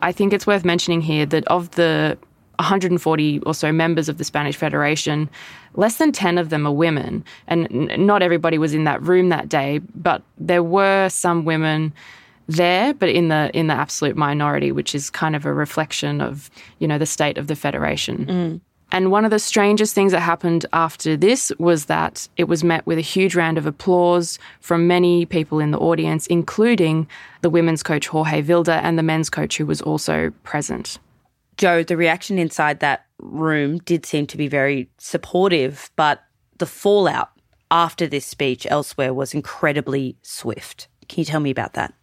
I 0.00 0.12
think 0.12 0.32
it's 0.32 0.46
worth 0.46 0.64
mentioning 0.64 1.00
here 1.00 1.24
that 1.26 1.46
of 1.46 1.70
the 1.72 2.18
140 2.58 3.40
or 3.40 3.54
so 3.54 3.72
members 3.72 4.08
of 4.08 4.18
the 4.18 4.24
Spanish 4.24 4.54
Federation, 4.56 5.30
less 5.74 5.96
than 5.96 6.12
10 6.12 6.38
of 6.38 6.50
them 6.50 6.66
are 6.66 6.72
women. 6.72 7.24
And 7.46 7.68
not 7.98 8.22
everybody 8.22 8.58
was 8.58 8.74
in 8.74 8.84
that 8.84 9.02
room 9.02 9.30
that 9.30 9.48
day, 9.48 9.80
but 9.94 10.22
there 10.38 10.62
were 10.62 11.08
some 11.08 11.44
women 11.44 11.92
there, 12.46 12.92
but 12.92 13.08
in 13.08 13.28
the 13.28 13.50
in 13.54 13.68
the 13.68 13.74
absolute 13.74 14.16
minority, 14.16 14.70
which 14.72 14.94
is 14.94 15.08
kind 15.08 15.34
of 15.34 15.46
a 15.46 15.52
reflection 15.54 16.20
of, 16.20 16.50
you 16.78 16.86
know, 16.86 16.98
the 16.98 17.06
state 17.06 17.38
of 17.38 17.46
the 17.46 17.56
federation. 17.56 18.26
Mm. 18.26 18.60
And 18.92 19.10
one 19.10 19.24
of 19.24 19.30
the 19.30 19.38
strangest 19.38 19.94
things 19.94 20.12
that 20.12 20.20
happened 20.20 20.66
after 20.72 21.16
this 21.16 21.50
was 21.58 21.86
that 21.86 22.28
it 22.36 22.44
was 22.44 22.62
met 22.62 22.86
with 22.86 22.98
a 22.98 23.02
huge 23.02 23.34
round 23.34 23.58
of 23.58 23.66
applause 23.66 24.38
from 24.60 24.86
many 24.86 25.26
people 25.26 25.58
in 25.58 25.72
the 25.72 25.78
audience, 25.78 26.26
including 26.28 27.08
the 27.40 27.50
women's 27.50 27.82
coach 27.82 28.06
Jorge 28.06 28.42
Vilda 28.42 28.80
and 28.82 28.96
the 28.96 29.02
men's 29.02 29.30
coach 29.30 29.56
who 29.56 29.66
was 29.66 29.82
also 29.82 30.30
present. 30.44 30.98
Jo, 31.56 31.82
the 31.82 31.96
reaction 31.96 32.38
inside 32.38 32.80
that 32.80 33.06
room 33.18 33.78
did 33.78 34.06
seem 34.06 34.26
to 34.28 34.36
be 34.36 34.48
very 34.48 34.88
supportive, 34.98 35.90
but 35.96 36.22
the 36.58 36.66
fallout 36.66 37.30
after 37.70 38.06
this 38.06 38.26
speech 38.26 38.66
elsewhere 38.70 39.12
was 39.12 39.34
incredibly 39.34 40.16
swift. 40.22 40.88
Can 41.08 41.20
you 41.20 41.24
tell 41.24 41.40
me 41.40 41.50
about 41.50 41.74
that? 41.74 41.94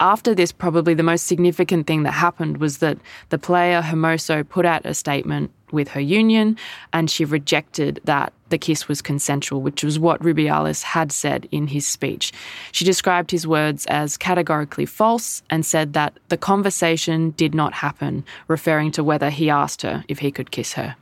After 0.00 0.34
this, 0.34 0.52
probably 0.52 0.94
the 0.94 1.02
most 1.02 1.26
significant 1.26 1.86
thing 1.86 2.02
that 2.02 2.12
happened 2.12 2.58
was 2.58 2.78
that 2.78 2.98
the 3.28 3.38
player 3.38 3.80
Hermoso 3.80 4.46
put 4.48 4.66
out 4.66 4.84
a 4.84 4.94
statement 4.94 5.50
with 5.70 5.88
her 5.88 6.00
union 6.00 6.56
and 6.92 7.10
she 7.10 7.24
rejected 7.24 8.00
that 8.04 8.32
the 8.48 8.58
kiss 8.58 8.88
was 8.88 9.02
consensual, 9.02 9.60
which 9.60 9.82
was 9.82 9.98
what 9.98 10.20
Rubiales 10.20 10.82
had 10.82 11.10
said 11.10 11.48
in 11.50 11.68
his 11.68 11.86
speech. 11.86 12.32
She 12.72 12.84
described 12.84 13.30
his 13.30 13.46
words 13.46 13.86
as 13.86 14.16
categorically 14.16 14.86
false 14.86 15.42
and 15.50 15.64
said 15.64 15.92
that 15.92 16.18
the 16.28 16.36
conversation 16.36 17.30
did 17.30 17.54
not 17.54 17.72
happen, 17.72 18.24
referring 18.48 18.92
to 18.92 19.04
whether 19.04 19.30
he 19.30 19.50
asked 19.50 19.82
her 19.82 20.04
if 20.08 20.18
he 20.18 20.30
could 20.30 20.50
kiss 20.50 20.74
her. 20.74 20.96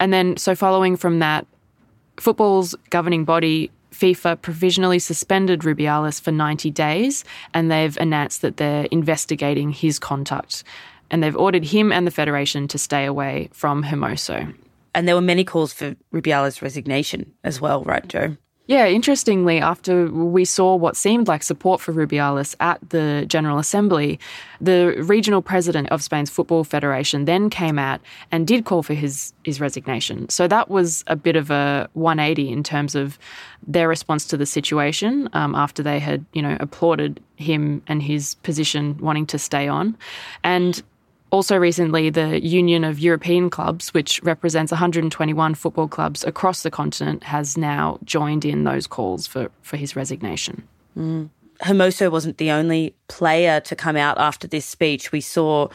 And 0.00 0.12
then, 0.12 0.36
so 0.36 0.54
following 0.54 0.96
from 0.96 1.18
that, 1.18 1.46
football's 2.18 2.74
governing 2.90 3.24
body 3.24 3.70
FIFA 3.98 4.40
provisionally 4.40 4.98
suspended 4.98 5.60
Rubiales 5.60 6.20
for 6.20 6.30
90 6.30 6.70
days 6.70 7.24
and 7.52 7.70
they've 7.70 7.96
announced 7.96 8.42
that 8.42 8.56
they're 8.56 8.86
investigating 8.90 9.70
his 9.72 9.98
conduct. 9.98 10.62
And 11.10 11.22
they've 11.22 11.36
ordered 11.36 11.64
him 11.64 11.90
and 11.90 12.06
the 12.06 12.10
Federation 12.10 12.68
to 12.68 12.78
stay 12.78 13.06
away 13.06 13.48
from 13.52 13.82
Hermoso. 13.82 14.54
And 14.94 15.08
there 15.08 15.14
were 15.14 15.20
many 15.20 15.44
calls 15.44 15.72
for 15.72 15.96
Rubiales' 16.12 16.60
resignation 16.62 17.32
as 17.44 17.60
well, 17.60 17.82
right, 17.84 18.06
Jo? 18.06 18.36
Yeah, 18.68 18.86
interestingly, 18.86 19.60
after 19.60 20.10
we 20.10 20.44
saw 20.44 20.76
what 20.76 20.94
seemed 20.94 21.26
like 21.26 21.42
support 21.42 21.80
for 21.80 21.94
Rubiales 21.94 22.54
at 22.60 22.78
the 22.90 23.24
General 23.26 23.58
Assembly, 23.58 24.20
the 24.60 24.94
regional 25.04 25.40
president 25.40 25.88
of 25.88 26.02
Spain's 26.02 26.28
Football 26.28 26.64
Federation 26.64 27.24
then 27.24 27.48
came 27.48 27.78
out 27.78 28.02
and 28.30 28.46
did 28.46 28.66
call 28.66 28.82
for 28.82 28.92
his, 28.92 29.32
his 29.42 29.58
resignation. 29.58 30.28
So 30.28 30.46
that 30.48 30.68
was 30.68 31.02
a 31.06 31.16
bit 31.16 31.34
of 31.34 31.50
a 31.50 31.88
180 31.94 32.52
in 32.52 32.62
terms 32.62 32.94
of 32.94 33.18
their 33.66 33.88
response 33.88 34.26
to 34.26 34.36
the 34.36 34.44
situation 34.44 35.30
um, 35.32 35.54
after 35.54 35.82
they 35.82 35.98
had, 35.98 36.26
you 36.34 36.42
know, 36.42 36.58
applauded 36.60 37.20
him 37.36 37.80
and 37.86 38.02
his 38.02 38.34
position 38.34 38.98
wanting 38.98 39.24
to 39.28 39.38
stay 39.38 39.66
on. 39.66 39.96
And 40.44 40.82
also, 41.30 41.56
recently, 41.56 42.10
the 42.10 42.44
Union 42.44 42.84
of 42.84 42.98
European 42.98 43.50
Clubs, 43.50 43.92
which 43.92 44.20
represents 44.22 44.72
121 44.72 45.54
football 45.54 45.88
clubs 45.88 46.24
across 46.24 46.62
the 46.62 46.70
continent, 46.70 47.22
has 47.24 47.56
now 47.56 47.98
joined 48.04 48.44
in 48.44 48.64
those 48.64 48.86
calls 48.86 49.26
for, 49.26 49.50
for 49.62 49.76
his 49.76 49.94
resignation. 49.94 50.66
Mm. 50.96 51.28
Hermoso 51.62 52.10
wasn't 52.10 52.38
the 52.38 52.50
only 52.50 52.94
player 53.08 53.60
to 53.60 53.76
come 53.76 53.96
out 53.96 54.18
after 54.18 54.46
this 54.46 54.64
speech. 54.64 55.12
We 55.12 55.20
saw 55.20 55.68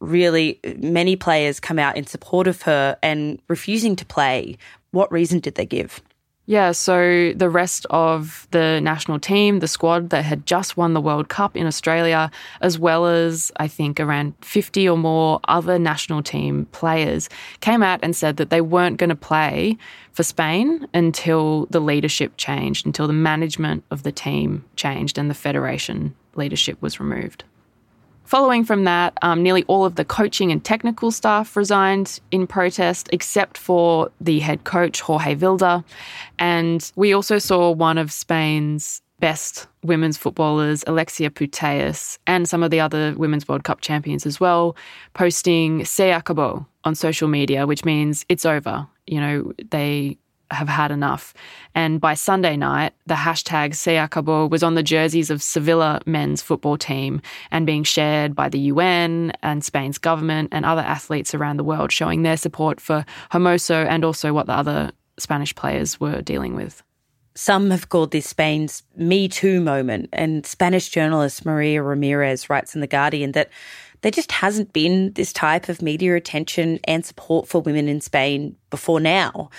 really 0.00 0.60
many 0.78 1.16
players 1.16 1.60
come 1.60 1.78
out 1.78 1.96
in 1.96 2.06
support 2.06 2.46
of 2.46 2.62
her 2.62 2.96
and 3.02 3.40
refusing 3.48 3.96
to 3.96 4.04
play. 4.04 4.56
What 4.92 5.10
reason 5.10 5.40
did 5.40 5.54
they 5.54 5.66
give? 5.66 6.02
Yeah, 6.50 6.72
so 6.72 7.32
the 7.36 7.48
rest 7.48 7.86
of 7.90 8.48
the 8.50 8.80
national 8.80 9.20
team, 9.20 9.60
the 9.60 9.68
squad 9.68 10.10
that 10.10 10.24
had 10.24 10.46
just 10.46 10.76
won 10.76 10.94
the 10.94 11.00
World 11.00 11.28
Cup 11.28 11.56
in 11.56 11.64
Australia, 11.64 12.28
as 12.60 12.76
well 12.76 13.06
as 13.06 13.52
I 13.58 13.68
think 13.68 14.00
around 14.00 14.34
50 14.40 14.88
or 14.88 14.98
more 14.98 15.38
other 15.46 15.78
national 15.78 16.24
team 16.24 16.66
players, 16.72 17.28
came 17.60 17.84
out 17.84 18.00
and 18.02 18.16
said 18.16 18.36
that 18.38 18.50
they 18.50 18.60
weren't 18.60 18.96
going 18.96 19.10
to 19.10 19.14
play 19.14 19.78
for 20.10 20.24
Spain 20.24 20.88
until 20.92 21.66
the 21.66 21.78
leadership 21.78 22.32
changed, 22.36 22.84
until 22.84 23.06
the 23.06 23.12
management 23.12 23.84
of 23.92 24.02
the 24.02 24.10
team 24.10 24.64
changed 24.74 25.18
and 25.18 25.30
the 25.30 25.34
federation 25.34 26.16
leadership 26.34 26.82
was 26.82 26.98
removed. 26.98 27.44
Following 28.30 28.64
from 28.64 28.84
that, 28.84 29.18
um, 29.22 29.42
nearly 29.42 29.64
all 29.64 29.84
of 29.84 29.96
the 29.96 30.04
coaching 30.04 30.52
and 30.52 30.64
technical 30.64 31.10
staff 31.10 31.56
resigned 31.56 32.20
in 32.30 32.46
protest, 32.46 33.08
except 33.12 33.58
for 33.58 34.08
the 34.20 34.38
head 34.38 34.62
coach, 34.62 35.00
Jorge 35.00 35.34
Vilda. 35.34 35.82
And 36.38 36.92
we 36.94 37.12
also 37.12 37.40
saw 37.40 37.72
one 37.72 37.98
of 37.98 38.12
Spain's 38.12 39.02
best 39.18 39.66
women's 39.82 40.16
footballers, 40.16 40.84
Alexia 40.86 41.28
Putellas, 41.28 42.18
and 42.28 42.48
some 42.48 42.62
of 42.62 42.70
the 42.70 42.78
other 42.78 43.16
Women's 43.16 43.48
World 43.48 43.64
Cup 43.64 43.80
champions 43.80 44.24
as 44.24 44.38
well, 44.38 44.76
posting 45.12 45.84
Se 45.84 46.12
acabó 46.12 46.64
on 46.84 46.94
social 46.94 47.26
media, 47.26 47.66
which 47.66 47.84
means 47.84 48.24
it's 48.28 48.46
over. 48.46 48.86
You 49.08 49.20
know, 49.20 49.52
they 49.72 50.18
have 50.50 50.68
had 50.68 50.90
enough. 50.90 51.34
And 51.74 52.00
by 52.00 52.14
Sunday 52.14 52.56
night, 52.56 52.92
the 53.06 53.14
hashtag 53.14 53.74
Se 53.74 53.96
acabó 53.96 54.50
was 54.50 54.62
on 54.62 54.74
the 54.74 54.82
jerseys 54.82 55.30
of 55.30 55.42
Sevilla 55.42 56.00
men's 56.06 56.42
football 56.42 56.76
team 56.76 57.22
and 57.50 57.66
being 57.66 57.84
shared 57.84 58.34
by 58.34 58.48
the 58.48 58.58
UN 58.58 59.32
and 59.42 59.64
Spain's 59.64 59.98
government 59.98 60.48
and 60.52 60.64
other 60.64 60.82
athletes 60.82 61.34
around 61.34 61.56
the 61.56 61.64
world, 61.64 61.92
showing 61.92 62.22
their 62.22 62.36
support 62.36 62.80
for 62.80 63.04
Hermoso 63.32 63.86
and 63.86 64.04
also 64.04 64.32
what 64.32 64.46
the 64.46 64.54
other 64.54 64.92
Spanish 65.18 65.54
players 65.54 66.00
were 66.00 66.22
dealing 66.22 66.54
with. 66.54 66.82
Some 67.34 67.70
have 67.70 67.88
called 67.88 68.10
this 68.10 68.28
Spain's 68.28 68.82
Me 68.96 69.28
Too 69.28 69.60
moment, 69.60 70.08
and 70.12 70.44
Spanish 70.44 70.88
journalist 70.88 71.46
Maria 71.46 71.82
Ramirez 71.82 72.50
writes 72.50 72.74
in 72.74 72.80
The 72.80 72.86
Guardian 72.86 73.32
that 73.32 73.50
there 74.02 74.10
just 74.10 74.32
hasn't 74.32 74.72
been 74.72 75.12
this 75.12 75.32
type 75.32 75.68
of 75.68 75.82
media 75.82 76.16
attention 76.16 76.80
and 76.84 77.04
support 77.04 77.46
for 77.46 77.60
women 77.60 77.88
in 77.88 78.00
Spain 78.00 78.56
before 78.70 78.98
now. 78.98 79.50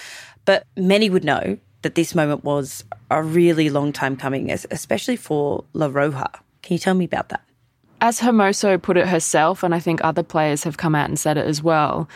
But 0.45 0.65
many 0.75 1.09
would 1.09 1.23
know 1.23 1.57
that 1.81 1.95
this 1.95 2.13
moment 2.13 2.43
was 2.43 2.83
a 3.09 3.23
really 3.23 3.69
long 3.69 3.91
time 3.91 4.15
coming, 4.15 4.51
especially 4.51 5.15
for 5.15 5.63
La 5.73 5.89
Roja. 5.89 6.31
Can 6.61 6.75
you 6.75 6.79
tell 6.79 6.93
me 6.93 7.05
about 7.05 7.29
that? 7.29 7.41
As 7.99 8.19
Hermoso 8.19 8.81
put 8.81 8.97
it 8.97 9.07
herself, 9.07 9.63
and 9.63 9.75
I 9.75 9.79
think 9.79 10.03
other 10.03 10.23
players 10.23 10.63
have 10.63 10.77
come 10.77 10.95
out 10.95 11.09
and 11.09 11.19
said 11.19 11.37
it 11.37 11.45
as 11.45 11.61
well, 11.61 12.09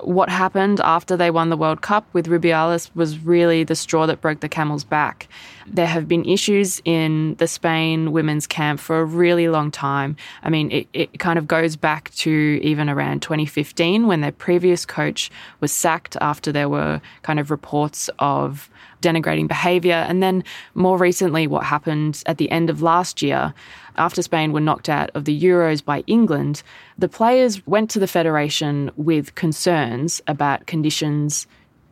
what 0.00 0.28
happened 0.28 0.80
after 0.80 1.16
they 1.16 1.30
won 1.30 1.50
the 1.50 1.56
World 1.56 1.82
Cup 1.82 2.06
with 2.12 2.26
Rubiales 2.26 2.90
was 2.94 3.18
really 3.18 3.64
the 3.64 3.74
straw 3.74 4.06
that 4.06 4.20
broke 4.20 4.40
the 4.40 4.48
camel's 4.48 4.84
back. 4.84 5.28
There 5.66 5.86
have 5.86 6.08
been 6.08 6.24
issues 6.24 6.80
in 6.84 7.34
the 7.36 7.46
Spain 7.46 8.12
women's 8.12 8.46
camp 8.46 8.80
for 8.80 9.00
a 9.00 9.04
really 9.04 9.48
long 9.48 9.70
time. 9.70 10.16
I 10.42 10.50
mean, 10.50 10.70
it, 10.70 10.88
it 10.92 11.18
kind 11.18 11.38
of 11.38 11.46
goes 11.46 11.76
back 11.76 12.10
to 12.16 12.30
even 12.62 12.88
around 12.88 13.22
2015 13.22 14.06
when 14.06 14.20
their 14.20 14.32
previous 14.32 14.84
coach 14.84 15.30
was 15.60 15.72
sacked 15.72 16.16
after 16.20 16.52
there 16.52 16.68
were 16.68 17.00
kind 17.22 17.38
of 17.38 17.50
reports 17.50 18.10
of 18.18 18.70
denigrating 19.02 19.48
behaviour. 19.48 19.94
And 20.08 20.22
then 20.22 20.44
more 20.74 20.96
recently, 20.96 21.46
what 21.46 21.64
happened 21.64 22.22
at 22.26 22.38
the 22.38 22.50
end 22.50 22.70
of 22.70 22.80
last 22.80 23.20
year, 23.20 23.52
after 23.96 24.22
Spain 24.22 24.52
were 24.52 24.60
knocked 24.60 24.88
out 24.88 25.10
of 25.14 25.26
the 25.26 25.38
Euros 25.38 25.84
by 25.84 26.02
England, 26.06 26.62
the 26.96 27.08
players 27.08 27.66
went 27.66 27.90
to 27.90 27.98
the 27.98 28.06
Federation 28.06 28.90
with 28.96 29.34
concerns 29.34 30.22
about 30.26 30.66
conditions 30.66 31.46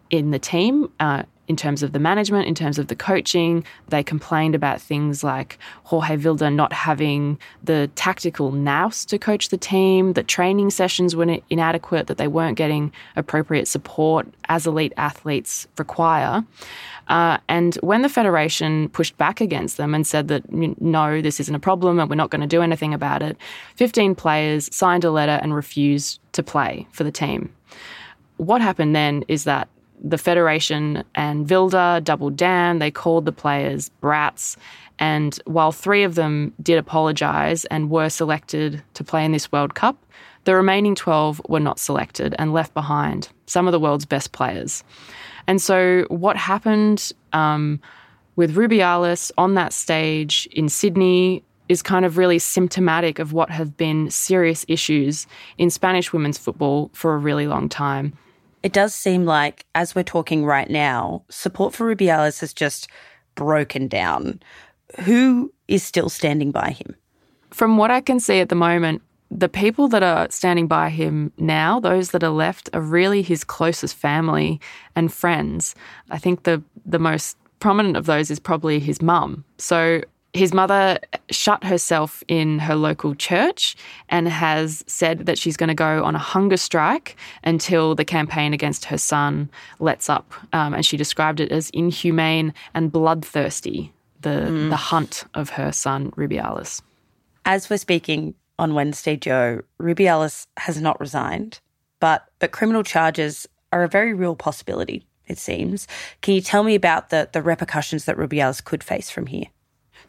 in 0.08 0.30
the 0.30 0.38
team. 0.38 0.90
Uh, 0.98 1.24
in 1.50 1.56
terms 1.56 1.82
of 1.82 1.90
the 1.90 1.98
management, 1.98 2.46
in 2.46 2.54
terms 2.54 2.78
of 2.78 2.86
the 2.86 2.94
coaching. 2.94 3.64
They 3.88 4.04
complained 4.04 4.54
about 4.54 4.80
things 4.80 5.24
like 5.24 5.58
Jorge 5.82 6.16
Vilda 6.16 6.54
not 6.54 6.72
having 6.72 7.40
the 7.64 7.90
tactical 7.96 8.52
nous 8.52 9.04
to 9.06 9.18
coach 9.18 9.48
the 9.48 9.56
team, 9.56 10.12
that 10.12 10.28
training 10.28 10.70
sessions 10.70 11.16
were 11.16 11.38
inadequate, 11.50 12.06
that 12.06 12.18
they 12.18 12.28
weren't 12.28 12.56
getting 12.56 12.92
appropriate 13.16 13.66
support 13.66 14.28
as 14.48 14.64
elite 14.64 14.92
athletes 14.96 15.66
require. 15.76 16.44
Uh, 17.08 17.38
and 17.48 17.74
when 17.82 18.02
the 18.02 18.08
Federation 18.08 18.88
pushed 18.90 19.18
back 19.18 19.40
against 19.40 19.76
them 19.76 19.92
and 19.92 20.06
said 20.06 20.28
that 20.28 20.44
no, 20.52 21.20
this 21.20 21.40
isn't 21.40 21.56
a 21.56 21.58
problem 21.58 21.98
and 21.98 22.08
we're 22.08 22.14
not 22.14 22.30
going 22.30 22.42
to 22.42 22.46
do 22.46 22.62
anything 22.62 22.94
about 22.94 23.24
it, 23.24 23.36
15 23.74 24.14
players 24.14 24.72
signed 24.72 25.02
a 25.02 25.10
letter 25.10 25.40
and 25.42 25.52
refused 25.52 26.20
to 26.30 26.44
play 26.44 26.86
for 26.92 27.02
the 27.02 27.10
team. 27.10 27.52
What 28.36 28.62
happened 28.62 28.94
then 28.94 29.24
is 29.26 29.42
that 29.44 29.68
the 30.02 30.18
Federation 30.18 31.04
and 31.14 31.46
Vilda 31.46 32.02
doubled 32.02 32.36
down. 32.36 32.78
They 32.78 32.90
called 32.90 33.24
the 33.24 33.32
players 33.32 33.88
brats. 34.00 34.56
And 34.98 35.38
while 35.44 35.72
three 35.72 36.02
of 36.02 36.14
them 36.14 36.52
did 36.62 36.78
apologise 36.78 37.64
and 37.66 37.90
were 37.90 38.08
selected 38.08 38.82
to 38.94 39.04
play 39.04 39.24
in 39.24 39.32
this 39.32 39.50
World 39.50 39.74
Cup, 39.74 40.04
the 40.44 40.54
remaining 40.54 40.94
12 40.94 41.40
were 41.48 41.60
not 41.60 41.78
selected 41.78 42.34
and 42.38 42.52
left 42.52 42.74
behind, 42.74 43.28
some 43.46 43.66
of 43.66 43.72
the 43.72 43.80
world's 43.80 44.06
best 44.06 44.32
players. 44.32 44.82
And 45.46 45.60
so, 45.60 46.06
what 46.08 46.36
happened 46.36 47.12
um, 47.32 47.80
with 48.36 48.54
Rubiales 48.54 49.30
on 49.36 49.54
that 49.54 49.72
stage 49.72 50.48
in 50.52 50.68
Sydney 50.68 51.42
is 51.68 51.82
kind 51.82 52.04
of 52.04 52.16
really 52.16 52.38
symptomatic 52.38 53.18
of 53.18 53.32
what 53.32 53.50
have 53.50 53.76
been 53.76 54.10
serious 54.10 54.64
issues 54.66 55.26
in 55.56 55.70
Spanish 55.70 56.12
women's 56.12 56.38
football 56.38 56.90
for 56.92 57.14
a 57.14 57.18
really 57.18 57.46
long 57.46 57.68
time. 57.68 58.12
It 58.62 58.72
does 58.72 58.94
seem 58.94 59.24
like, 59.24 59.64
as 59.74 59.94
we're 59.94 60.02
talking 60.02 60.44
right 60.44 60.68
now, 60.68 61.24
support 61.30 61.74
for 61.74 61.94
Rubiales 61.94 62.40
has 62.40 62.52
just 62.52 62.88
broken 63.34 63.88
down. 63.88 64.40
Who 65.00 65.52
is 65.68 65.82
still 65.82 66.08
standing 66.08 66.50
by 66.50 66.70
him? 66.70 66.94
From 67.50 67.78
what 67.78 67.90
I 67.90 68.00
can 68.00 68.20
see 68.20 68.40
at 68.40 68.48
the 68.48 68.54
moment, 68.54 69.02
the 69.30 69.48
people 69.48 69.88
that 69.88 70.02
are 70.02 70.28
standing 70.30 70.66
by 70.66 70.90
him 70.90 71.32
now, 71.38 71.80
those 71.80 72.10
that 72.10 72.24
are 72.24 72.30
left, 72.30 72.68
are 72.72 72.80
really 72.80 73.22
his 73.22 73.44
closest 73.44 73.96
family 73.96 74.60
and 74.96 75.12
friends. 75.12 75.74
I 76.10 76.18
think 76.18 76.42
the 76.42 76.62
the 76.84 76.98
most 76.98 77.36
prominent 77.60 77.96
of 77.96 78.06
those 78.06 78.30
is 78.30 78.40
probably 78.40 78.80
his 78.80 79.00
mum. 79.00 79.44
So 79.58 80.02
his 80.32 80.52
mother 80.52 80.98
shut 81.30 81.64
herself 81.64 82.22
in 82.28 82.58
her 82.60 82.74
local 82.74 83.14
church 83.14 83.76
and 84.08 84.28
has 84.28 84.84
said 84.86 85.26
that 85.26 85.38
she's 85.38 85.56
going 85.56 85.68
to 85.68 85.74
go 85.74 86.04
on 86.04 86.14
a 86.14 86.18
hunger 86.18 86.56
strike 86.56 87.16
until 87.44 87.94
the 87.94 88.04
campaign 88.04 88.52
against 88.52 88.86
her 88.86 88.98
son 88.98 89.50
lets 89.78 90.08
up. 90.08 90.32
Um, 90.52 90.74
and 90.74 90.84
she 90.84 90.96
described 90.96 91.40
it 91.40 91.52
as 91.52 91.70
inhumane 91.70 92.54
and 92.74 92.92
bloodthirsty, 92.92 93.92
the, 94.20 94.30
mm. 94.30 94.70
the 94.70 94.76
hunt 94.76 95.24
of 95.34 95.50
her 95.50 95.72
son, 95.72 96.10
Rubiales. 96.12 96.82
As 97.44 97.70
we're 97.70 97.78
speaking 97.78 98.34
on 98.58 98.74
Wednesday, 98.74 99.16
Jo, 99.16 99.62
Rubiales 99.80 100.46
has 100.58 100.80
not 100.80 101.00
resigned, 101.00 101.60
but 101.98 102.26
but 102.38 102.52
criminal 102.52 102.82
charges 102.82 103.46
are 103.72 103.82
a 103.82 103.88
very 103.88 104.12
real 104.12 104.36
possibility, 104.36 105.06
it 105.26 105.38
seems. 105.38 105.86
Can 106.20 106.34
you 106.34 106.40
tell 106.40 106.62
me 106.62 106.74
about 106.74 107.10
the, 107.10 107.28
the 107.32 107.42
repercussions 107.42 108.04
that 108.04 108.16
Rubiales 108.16 108.62
could 108.62 108.84
face 108.84 109.10
from 109.10 109.26
here? 109.26 109.46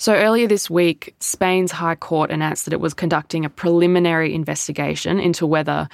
So 0.02 0.16
earlier 0.16 0.48
this 0.48 0.68
week, 0.68 1.14
Spain's 1.20 1.72
High 1.72 1.94
Court 1.94 2.32
announced 2.32 2.66
that 2.66 2.74
it 2.74 2.80
was 2.80 2.92
conducting 2.92 3.46
a 3.46 3.52
preliminary 3.52 4.34
investigation 4.34 5.20
into 5.20 5.46
whether 5.46 5.88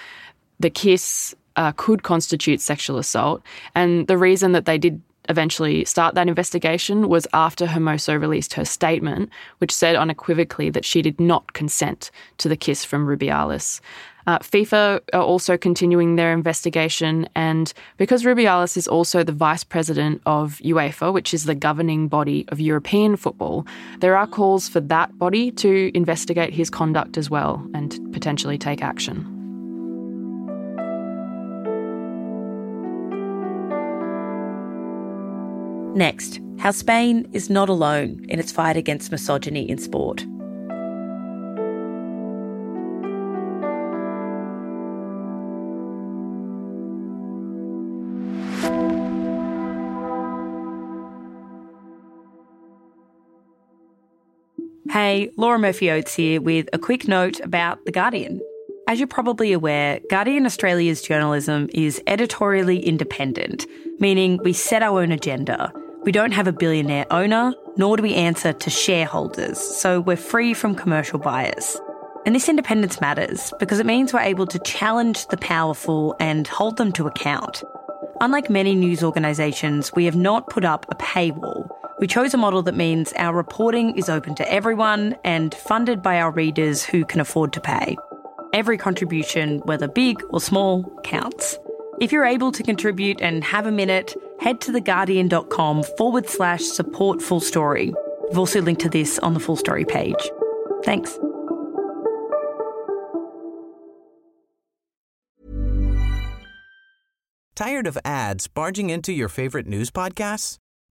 the 0.62 0.70
kiss 0.70 1.36
uh, 1.58 1.74
could 1.76 2.04
constitute 2.04 2.62
sexual 2.62 3.00
assault. 3.00 3.44
And 3.76 4.08
the 4.08 4.18
reason 4.18 4.54
that 4.54 4.64
they 4.64 4.78
did 4.78 5.02
eventually 5.28 5.84
start 5.84 6.16
that 6.16 6.30
investigation 6.30 7.10
was 7.10 7.28
after 7.34 7.66
Hermoso 7.66 8.18
released 8.18 8.54
her 8.54 8.64
statement, 8.64 9.30
which 9.58 9.74
said 9.74 9.98
unequivocally 9.98 10.70
that 10.70 10.86
she 10.86 11.02
did 11.02 11.20
not 11.20 11.52
consent 11.52 12.10
to 12.38 12.48
the 12.48 12.56
kiss 12.56 12.86
from 12.86 13.08
Rubiales. 13.08 13.82
Uh, 14.28 14.40
FIFA 14.40 15.00
are 15.14 15.22
also 15.22 15.56
continuing 15.56 16.18
their 16.18 16.34
investigation, 16.34 17.30
and 17.34 17.72
because 17.96 18.26
Rubiales 18.26 18.76
is 18.76 18.86
also 18.86 19.24
the 19.24 19.32
vice 19.32 19.64
president 19.64 20.22
of 20.26 20.60
UEFA, 20.66 21.14
which 21.14 21.34
is 21.34 21.46
the 21.46 21.56
governing 21.56 22.10
body 22.10 22.44
of 22.50 22.60
European 22.60 23.16
football, 23.16 23.66
there 24.00 24.18
are 24.18 24.28
calls 24.28 24.68
for 24.68 24.82
that 24.82 25.18
body 25.18 25.50
to 25.52 25.92
investigate 25.96 26.54
his 26.54 26.70
conduct 26.70 27.18
as 27.18 27.30
well 27.30 27.66
and 27.74 27.98
potentially 28.12 28.58
take 28.58 28.84
action. 28.84 29.34
Next, 35.96 36.42
how 36.60 36.72
Spain 36.72 37.30
is 37.32 37.50
not 37.50 37.70
alone 37.70 38.26
in 38.28 38.40
its 38.40 38.52
fight 38.52 38.76
against 38.76 39.10
misogyny 39.10 39.70
in 39.70 39.78
sport. 39.78 40.26
Hey, 54.90 55.30
Laura 55.36 55.60
Murphy 55.60 55.92
Oates 55.92 56.16
here 56.16 56.40
with 56.40 56.70
a 56.72 56.80
quick 56.80 57.10
note 57.10 57.42
about 57.42 57.84
The 57.84 57.92
Guardian. 57.92 58.40
As 58.88 59.00
you're 59.00 59.08
probably 59.08 59.52
aware, 59.52 60.00
Guardian 60.10 60.46
Australia's 60.46 61.02
journalism 61.02 61.70
is 61.74 62.02
editorially 62.08 62.80
independent, 62.80 63.66
meaning 64.00 64.40
we 64.44 64.54
set 64.54 64.82
our 64.82 65.02
own 65.02 65.12
agenda. 65.12 65.74
We 66.04 66.14
don't 66.14 66.32
have 66.32 66.48
a 66.48 66.54
billionaire 66.54 67.06
owner, 67.12 67.54
nor 67.76 67.98
do 67.98 68.04
we 68.04 68.14
answer 68.14 68.54
to 68.54 68.70
shareholders, 68.70 69.60
so 69.60 70.00
we're 70.00 70.16
free 70.16 70.54
from 70.54 70.74
commercial 70.74 71.20
bias. 71.20 71.78
And 72.26 72.34
this 72.34 72.48
independence 72.48 73.02
matters 73.02 73.54
because 73.60 73.80
it 73.80 73.86
means 73.86 74.14
we're 74.14 74.22
able 74.22 74.48
to 74.48 74.60
challenge 74.60 75.28
the 75.28 75.38
powerful 75.38 76.16
and 76.22 76.48
hold 76.48 76.78
them 76.78 76.94
to 76.94 77.08
account. 77.08 77.62
Unlike 78.22 78.50
many 78.50 78.74
news 78.74 79.04
organisations, 79.04 79.92
we 79.94 80.06
have 80.06 80.16
not 80.16 80.50
put 80.50 80.64
up 80.64 80.86
a 80.90 80.96
paywall. 80.96 81.68
We 82.00 82.06
chose 82.06 82.32
a 82.36 82.38
model 82.38 82.62
that 82.64 82.76
means 82.76 83.12
our 83.18 83.36
reporting 83.36 83.98
is 83.98 84.08
open 84.08 84.36
to 84.36 84.52
everyone 84.52 85.16
and 85.24 85.56
funded 85.56 86.04
by 86.04 86.20
our 86.20 86.30
readers 86.30 86.84
who 86.84 87.04
can 87.04 87.20
afford 87.20 87.54
to 87.54 87.62
pay. 87.62 87.98
Every 88.54 88.78
contribution, 88.78 89.60
whether 89.66 89.88
big 89.88 90.22
or 90.30 90.40
small, 90.40 90.84
counts. 91.04 91.58
If 92.00 92.12
you're 92.12 92.26
able 92.26 92.52
to 92.52 92.62
contribute 92.62 93.20
and 93.20 93.44
have 93.44 93.66
a 93.66 93.72
minute, 93.72 94.14
head 94.40 94.62
to 94.62 94.72
theguardian.com 94.72 95.84
forward 95.98 96.30
slash 96.30 96.62
support 96.62 97.20
full 97.20 97.40
story. 97.40 97.92
We've 98.30 98.38
also 98.38 98.62
linked 98.62 98.82
to 98.82 98.90
this 98.90 99.18
on 99.20 99.34
the 99.34 99.40
full 99.40 99.56
story 99.56 99.84
page. 99.84 100.30
Thanks. 100.84 101.18
Tired 107.56 107.88
of 107.88 107.98
ads 108.06 108.48
barging 108.48 108.92
into 108.92 109.12
your 109.12 109.30
favorite 109.30 109.66
news 109.66 109.90
podcasts? 109.90 110.60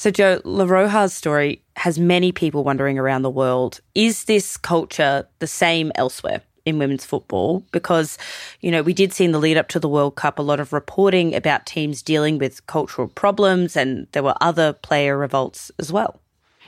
So, 0.00 0.10
Jo, 0.10 0.40
La 0.44 0.64
Roja's 0.64 1.12
story 1.12 1.62
has 1.76 1.98
many 1.98 2.32
people 2.32 2.64
wondering 2.64 2.98
around 2.98 3.20
the 3.20 3.28
world 3.28 3.82
is 3.94 4.24
this 4.24 4.56
culture 4.56 5.28
the 5.40 5.46
same 5.46 5.92
elsewhere? 5.94 6.40
in 6.66 6.78
women's 6.78 7.06
football 7.06 7.64
because, 7.72 8.18
you 8.60 8.70
know, 8.70 8.82
we 8.82 8.92
did 8.92 9.14
see 9.14 9.24
in 9.24 9.32
the 9.32 9.38
lead 9.38 9.56
up 9.56 9.68
to 9.68 9.80
the 9.80 9.88
World 9.88 10.14
Cup 10.16 10.38
a 10.38 10.42
lot 10.42 10.60
of 10.60 10.74
reporting 10.74 11.34
about 11.34 11.64
teams 11.64 12.02
dealing 12.02 12.38
with 12.38 12.66
cultural 12.66 13.08
problems 13.08 13.76
and 13.76 14.06
there 14.12 14.22
were 14.22 14.34
other 14.42 14.74
player 14.74 15.16
revolts 15.16 15.70
as 15.78 15.90
well. 15.90 16.20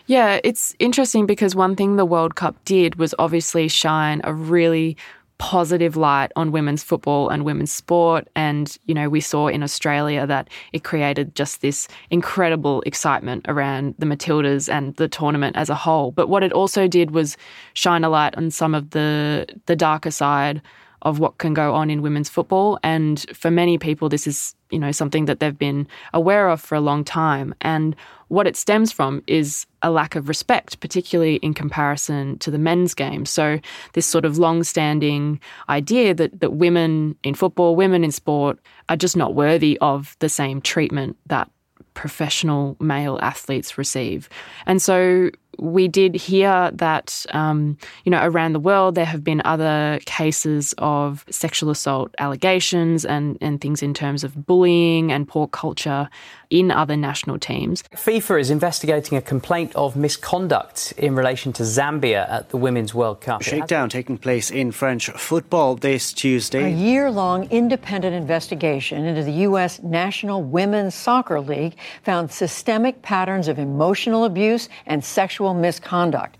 Yeah, 0.07 0.41
it's 0.45 0.75
interesting 0.79 1.27
because 1.27 1.55
one 1.55 1.77
thing 1.77 1.97
the 1.97 2.07
World 2.07 2.35
Cup 2.37 2.57
did 2.65 2.97
was 2.97 3.15
obviously 3.19 3.69
shine 3.69 4.23
a 4.25 4.33
really 4.33 4.97
positive 5.39 5.97
light 5.97 6.31
on 6.37 6.53
women's 6.53 6.83
football 6.83 7.29
and 7.29 7.45
women's 7.45 7.73
sport. 7.73 8.29
And, 8.37 8.77
you 8.87 8.95
know, 8.95 9.09
we 9.09 9.21
saw 9.21 9.49
in 9.49 9.63
Australia 9.63 10.27
that 10.27 10.49
it 10.73 10.85
created 10.85 11.35
just 11.35 11.61
this 11.61 11.89
incredible 12.11 12.83
excitement 12.87 13.47
around 13.49 13.95
the 13.99 14.07
Matildas 14.07 14.73
and 14.73 14.95
the 14.97 15.09
tournament 15.09 15.57
as 15.57 15.69
a 15.69 15.75
whole. 15.75 16.13
But 16.13 16.29
what 16.29 16.43
it 16.43 16.53
also 16.53 16.87
did 16.87 17.11
was 17.11 17.37
shine 17.75 18.05
a 18.05 18.09
light 18.09 18.37
on 18.37 18.51
some 18.51 18.75
of 18.75 18.91
the 18.91 19.47
the 19.67 19.77
darker 19.77 20.11
side 20.11 20.63
of 21.03 21.19
what 21.19 21.39
can 21.39 21.55
go 21.55 21.75
on 21.75 21.91
in 21.91 22.03
women's 22.03 22.29
football. 22.29 22.79
And 22.83 23.25
for 23.35 23.51
many 23.51 23.77
people, 23.77 24.09
this 24.09 24.27
is, 24.27 24.55
you 24.71 24.79
know, 24.79 24.93
something 24.93 25.27
that 25.27 25.41
they've 25.41 25.59
been 25.59 25.87
aware 26.15 26.49
of 26.49 26.61
for 26.61 26.75
a 26.75 26.81
long 26.81 27.05
time. 27.05 27.55
And 27.61 27.95
what 28.29 28.47
it 28.47 28.57
stems 28.57 28.91
from 28.93 29.23
is 29.27 29.67
a 29.83 29.91
lack 29.91 30.15
of 30.15 30.29
respect, 30.29 30.81
particularly 30.81 31.37
in 31.37 31.55
comparison 31.55 32.39
to 32.39 32.51
the 32.51 32.59
men's 32.59 32.95
game. 32.95 33.27
So 33.27 33.59
this 33.93 34.07
sort 34.07 34.25
of 34.25 34.39
long-standing 34.39 35.41
idea 35.69 36.15
that 36.15 36.41
that 36.41 36.55
women 36.55 37.17
in 37.23 37.35
football, 37.35 37.77
women 37.77 38.05
in 38.05 38.13
sport 38.13 38.59
are 38.89 38.97
just 38.97 39.17
not 39.17 39.35
worthy 39.35 39.77
of 39.81 40.17
the 40.21 40.29
same 40.29 40.61
treatment 40.61 41.17
that 41.27 41.51
professional 41.95 42.77
male 42.81 43.19
athletes 43.21 43.77
receive. 43.77 44.29
And 44.67 44.81
so 44.81 45.31
we 45.59 45.89
did 45.89 46.15
hear 46.15 46.71
that, 46.73 47.27
um, 47.33 47.77
you 48.05 48.11
know, 48.11 48.21
around 48.23 48.53
the 48.53 48.61
world 48.61 48.95
there 48.95 49.05
have 49.05 49.23
been 49.23 49.43
other 49.45 50.01
cases 50.07 50.75
of 50.79 51.25
sexual 51.31 51.71
assault 51.71 52.15
allegations 52.19 53.05
and, 53.05 53.39
and 53.41 53.61
things 53.61 53.83
in 53.83 53.95
terms 53.95 54.25
of 54.25 54.47
bullying 54.47 55.13
and 55.13 55.29
poor 55.29 55.47
culture 55.47 56.09
in 56.53 56.71
other 56.71 56.97
national 56.97 57.39
teams. 57.39 57.83
FIFA 57.95 58.39
is 58.39 58.51
investigating 58.51 59.17
a 59.17 59.23
complaint 59.23 59.75
of 59.75 59.97
misconduct 59.97 60.93
in 60.99 61.17
relation 61.17 61.51
to 61.55 61.63
Zambia 61.63 62.29
at 62.29 62.51
the 62.51 62.59
Women's 62.59 62.93
World 62.95 63.23
Cup. 63.23 63.41
Shakedown 63.43 63.89
taking 63.89 64.19
place 64.19 64.51
in 64.51 64.71
French 64.71 65.11
football 65.13 65.77
this 65.77 66.13
Tuesday. 66.13 66.65
A 66.65 66.77
year 66.77 67.11
long 67.11 67.51
independent 67.51 68.15
investigation 68.15 69.07
into 69.07 69.25
the 69.25 69.33
U.S. 69.49 69.83
National 69.83 70.43
Women's 70.43 70.95
Soccer 70.95 71.41
League 71.41 71.75
found 72.05 72.31
systemic 72.31 73.01
patterns 73.01 73.49
of 73.49 73.59
emotional 73.59 74.27
abuse 74.27 74.69
and 74.85 75.03
sexual 75.03 75.55
misconduct. 75.55 76.37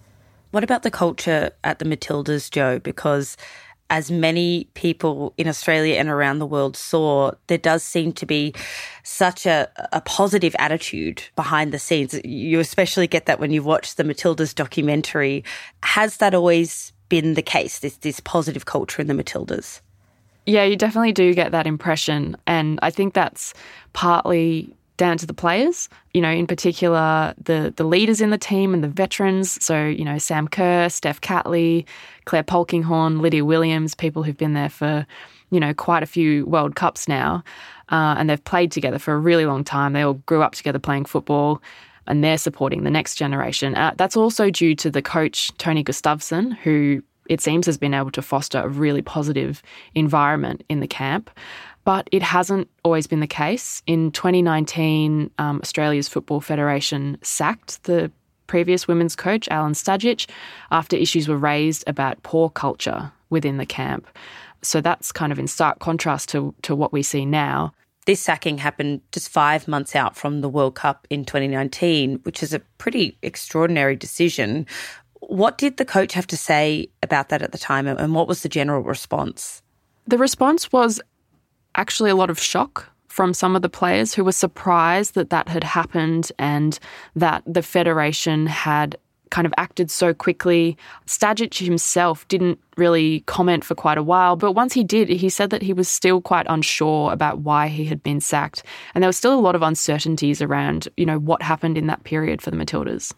What 0.51 0.63
about 0.63 0.83
the 0.83 0.91
culture 0.91 1.53
at 1.65 1.79
the 1.79 1.87
Matildas, 1.87 2.51
Jo? 2.51 2.79
Because 2.79 3.39
as 3.93 4.11
many 4.11 4.65
people 4.73 5.35
in 5.37 5.47
Australia 5.47 5.97
and 5.97 6.09
around 6.09 6.39
the 6.39 6.47
world 6.47 6.79
saw, 6.79 7.31
there 7.49 7.59
does 7.59 7.83
seem 7.83 8.11
to 8.11 8.25
be 8.25 8.55
such 9.03 9.45
a, 9.45 9.69
a 9.93 10.01
positive 10.01 10.57
attitude 10.59 11.23
behind 11.37 11.73
the 11.73 11.79
scenes. 11.79 12.19
You 12.25 12.59
especially 12.59 13.07
get 13.07 13.27
that 13.27 13.39
when 13.39 13.51
you 13.51 13.63
watch 13.63 13.97
the 13.97 14.03
Matildas 14.03 14.55
documentary. 14.55 15.45
Has 15.83 16.17
that 16.17 16.35
always 16.35 16.95
been 17.11 17.35
the 17.35 17.43
case, 17.43 17.81
this, 17.81 17.99
this 17.99 18.19
positive 18.19 18.65
culture 18.65 19.03
in 19.03 19.09
the 19.09 19.15
Matildas? 19.23 19.83
Yeah, 20.47 20.65
you 20.65 20.77
definitely 20.77 21.13
do 21.13 21.35
get 21.35 21.53
that 21.53 21.67
impression. 21.67 22.35
And 22.47 22.79
I 22.83 22.91
think 22.91 23.13
that's 23.13 23.53
partly 23.93 24.75
down 24.97 25.19
to 25.19 25.27
the 25.27 25.35
players, 25.35 25.89
you 26.13 26.21
know, 26.21 26.31
in 26.31 26.47
particular 26.47 27.35
the 27.43 27.73
the 27.77 27.85
leaders 27.85 28.21
in 28.21 28.31
the 28.31 28.39
team 28.39 28.75
and 28.75 28.85
the 28.85 28.89
veterans. 28.89 29.63
So, 29.65 29.87
you 29.87 30.05
know, 30.05 30.19
Sam 30.19 30.49
Kerr, 30.49 30.89
Steph 30.89 31.21
Catley, 31.21 31.85
Claire 32.25 32.45
Polkinghorne, 32.45 33.21
Lydia 33.21 33.45
Williams, 33.45 33.95
people 33.95 34.23
who've 34.23 34.37
been 34.37 34.55
there 34.55 34.69
for, 34.69 35.07
you 35.51 35.61
know, 35.61 35.75
quite 35.75 36.03
a 36.03 36.07
few 36.07 36.47
World 36.47 36.77
Cups 36.77 37.09
now. 37.09 37.43
Uh, 37.91 38.15
and 38.17 38.31
they've 38.31 38.45
played 38.45 38.73
together 38.73 38.99
for 38.99 39.15
a 39.15 39.19
really 39.19 39.45
long 39.45 39.65
time. 39.65 39.93
They 39.93 40.03
all 40.03 40.15
grew 40.15 40.43
up 40.43 40.55
together 40.55 40.79
playing 40.79 41.05
football 41.07 41.61
and 42.07 42.23
they're 42.23 42.39
supporting 42.39 42.85
the 42.85 42.91
next 42.91 43.17
generation. 43.17 43.75
Uh, 43.75 43.95
that's 43.97 44.17
also 44.17 44.51
due 44.51 44.75
to 44.77 44.91
the 44.91 45.03
coach, 45.03 45.57
Tony 45.59 45.85
Gustavsson, 45.85 46.57
who 46.59 47.03
it 47.29 47.41
seems 47.41 47.67
has 47.67 47.79
been 47.79 47.95
able 47.95 48.11
to 48.11 48.23
foster 48.23 48.59
a 48.59 48.69
really 48.69 49.03
positive 49.03 49.63
environment 49.95 50.65
in 50.69 50.81
the 50.81 50.89
camp. 50.89 51.31
But 51.85 52.09
it 52.13 52.23
hasn't 52.23 52.69
always 52.85 53.07
been 53.07 53.21
the 53.21 53.27
case. 53.27 53.83
In 53.87 54.13
2019, 54.13 55.31
um, 55.39 55.61
Australia's 55.63 56.09
Football 56.09 56.41
Federation 56.41 57.19
sacked 57.23 57.83
the 57.85 58.11
previous 58.47 58.87
women's 58.87 59.17
coach, 59.17 59.49
Alan 59.49 59.73
Stajcic, 59.73 60.29
after 60.71 60.97
issues 60.97 61.27
were 61.27 61.37
raised 61.37 61.85
about 61.87 62.23
poor 62.23 62.51
culture 62.51 63.11
within 63.31 63.57
the 63.57 63.67
camp. 63.67 64.07
So 64.63 64.81
that's 64.81 65.11
kind 65.11 65.33
of 65.33 65.39
in 65.39 65.49
stark 65.49 65.81
contrast 65.81 66.29
to, 66.31 66.55
to 66.63 66.77
what 66.77 66.93
we 66.93 67.03
see 67.03 67.25
now. 67.25 67.73
This 68.05 68.21
sacking 68.21 68.59
happened 68.59 69.01
just 69.13 69.29
five 69.29 69.69
months 69.69 69.95
out 69.95 70.17
from 70.17 70.41
the 70.41 70.49
World 70.49 70.75
Cup 70.75 71.07
in 71.09 71.25
2019, 71.25 72.21
which 72.25 72.43
is 72.43 72.53
a 72.53 72.59
pretty 72.79 73.17
extraordinary 73.23 73.97
decision. 73.97 74.67
What 75.21 75.57
did 75.57 75.77
the 75.77 75.85
coach 75.85 76.13
have 76.15 76.27
to 76.29 76.37
say 76.37 76.89
about 77.03 77.29
that 77.29 77.43
at 77.43 77.53
the 77.53 77.59
time, 77.59 77.87
and 77.87 78.15
what 78.15 78.27
was 78.27 78.43
the 78.43 78.49
general 78.49 78.83
response? 78.83 79.63
The 80.07 80.19
response 80.19 80.73
was 80.73 81.01
actually 81.75 82.11
a 82.11 82.17
lot 82.17 82.31
of 82.31 82.39
shock 82.39 82.89
from 83.09 83.35
some 83.35 83.55
of 83.55 83.63
the 83.63 83.69
players 83.69 84.15
who 84.15 84.25
were 84.25 84.33
surprised 84.33 85.15
that 85.15 85.31
that 85.31 85.49
had 85.49 85.65
happened 85.65 86.33
and 86.39 86.79
that 87.15 87.43
the 87.47 87.63
federation 87.63 88.47
had 88.47 88.97
kind 89.31 89.47
of 89.47 89.55
acted 89.57 89.91
so 89.91 90.15
quickly. 90.15 90.77
Stajcic 91.07 91.65
himself 91.65 92.29
didn't 92.29 92.59
really 92.77 93.21
comment 93.21 93.65
for 93.65 93.75
quite 93.75 93.99
a 93.99 94.03
while, 94.03 94.37
but 94.37 94.53
once 94.53 94.75
he 94.75 94.85
did, 94.85 95.09
he 95.09 95.29
said 95.29 95.51
that 95.51 95.63
he 95.63 95.73
was 95.73 95.89
still 95.89 96.21
quite 96.21 96.47
unsure 96.49 97.13
about 97.13 97.41
why 97.41 97.69
he 97.69 97.87
had 97.87 98.03
been 98.03 98.21
sacked. 98.21 98.63
And 98.95 99.03
there 99.03 99.09
was 99.09 99.17
still 99.17 99.35
a 99.35 99.41
lot 99.41 99.55
of 99.55 99.63
uncertainties 99.63 100.43
around, 100.43 100.89
you 100.97 101.07
know, 101.07 101.19
what 101.19 101.43
happened 101.43 101.79
in 101.79 101.87
that 101.87 102.05
period 102.05 102.43
for 102.43 102.51
the 102.51 102.57
Matildas. 102.57 103.13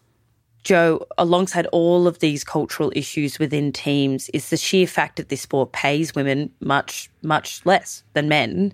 Jo, 0.65 1.05
alongside 1.19 1.67
all 1.67 2.07
of 2.07 2.19
these 2.19 2.43
cultural 2.43 2.91
issues 2.95 3.37
within 3.37 3.71
teams, 3.71 4.29
is 4.29 4.49
the 4.49 4.57
sheer 4.57 4.87
fact 4.87 5.17
that 5.17 5.29
this 5.29 5.41
sport 5.41 5.71
pays 5.73 6.15
women 6.15 6.51
much, 6.59 7.07
much 7.21 7.63
less 7.67 8.03
than 8.13 8.27
men. 8.27 8.73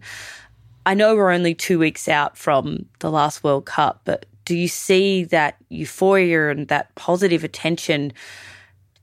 I 0.85 0.93
know 0.93 1.15
we're 1.15 1.31
only 1.31 1.53
two 1.53 1.77
weeks 1.77 2.07
out 2.07 2.37
from 2.37 2.85
the 2.99 3.11
last 3.11 3.43
World 3.43 3.65
Cup, 3.65 4.01
but 4.05 4.25
do 4.45 4.55
you 4.55 4.69
see 4.69 5.25
that 5.25 5.57
euphoria 5.67 6.49
and 6.49 6.69
that 6.69 6.95
positive 6.95 7.43
attention 7.43 8.13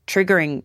triggering 0.07 0.63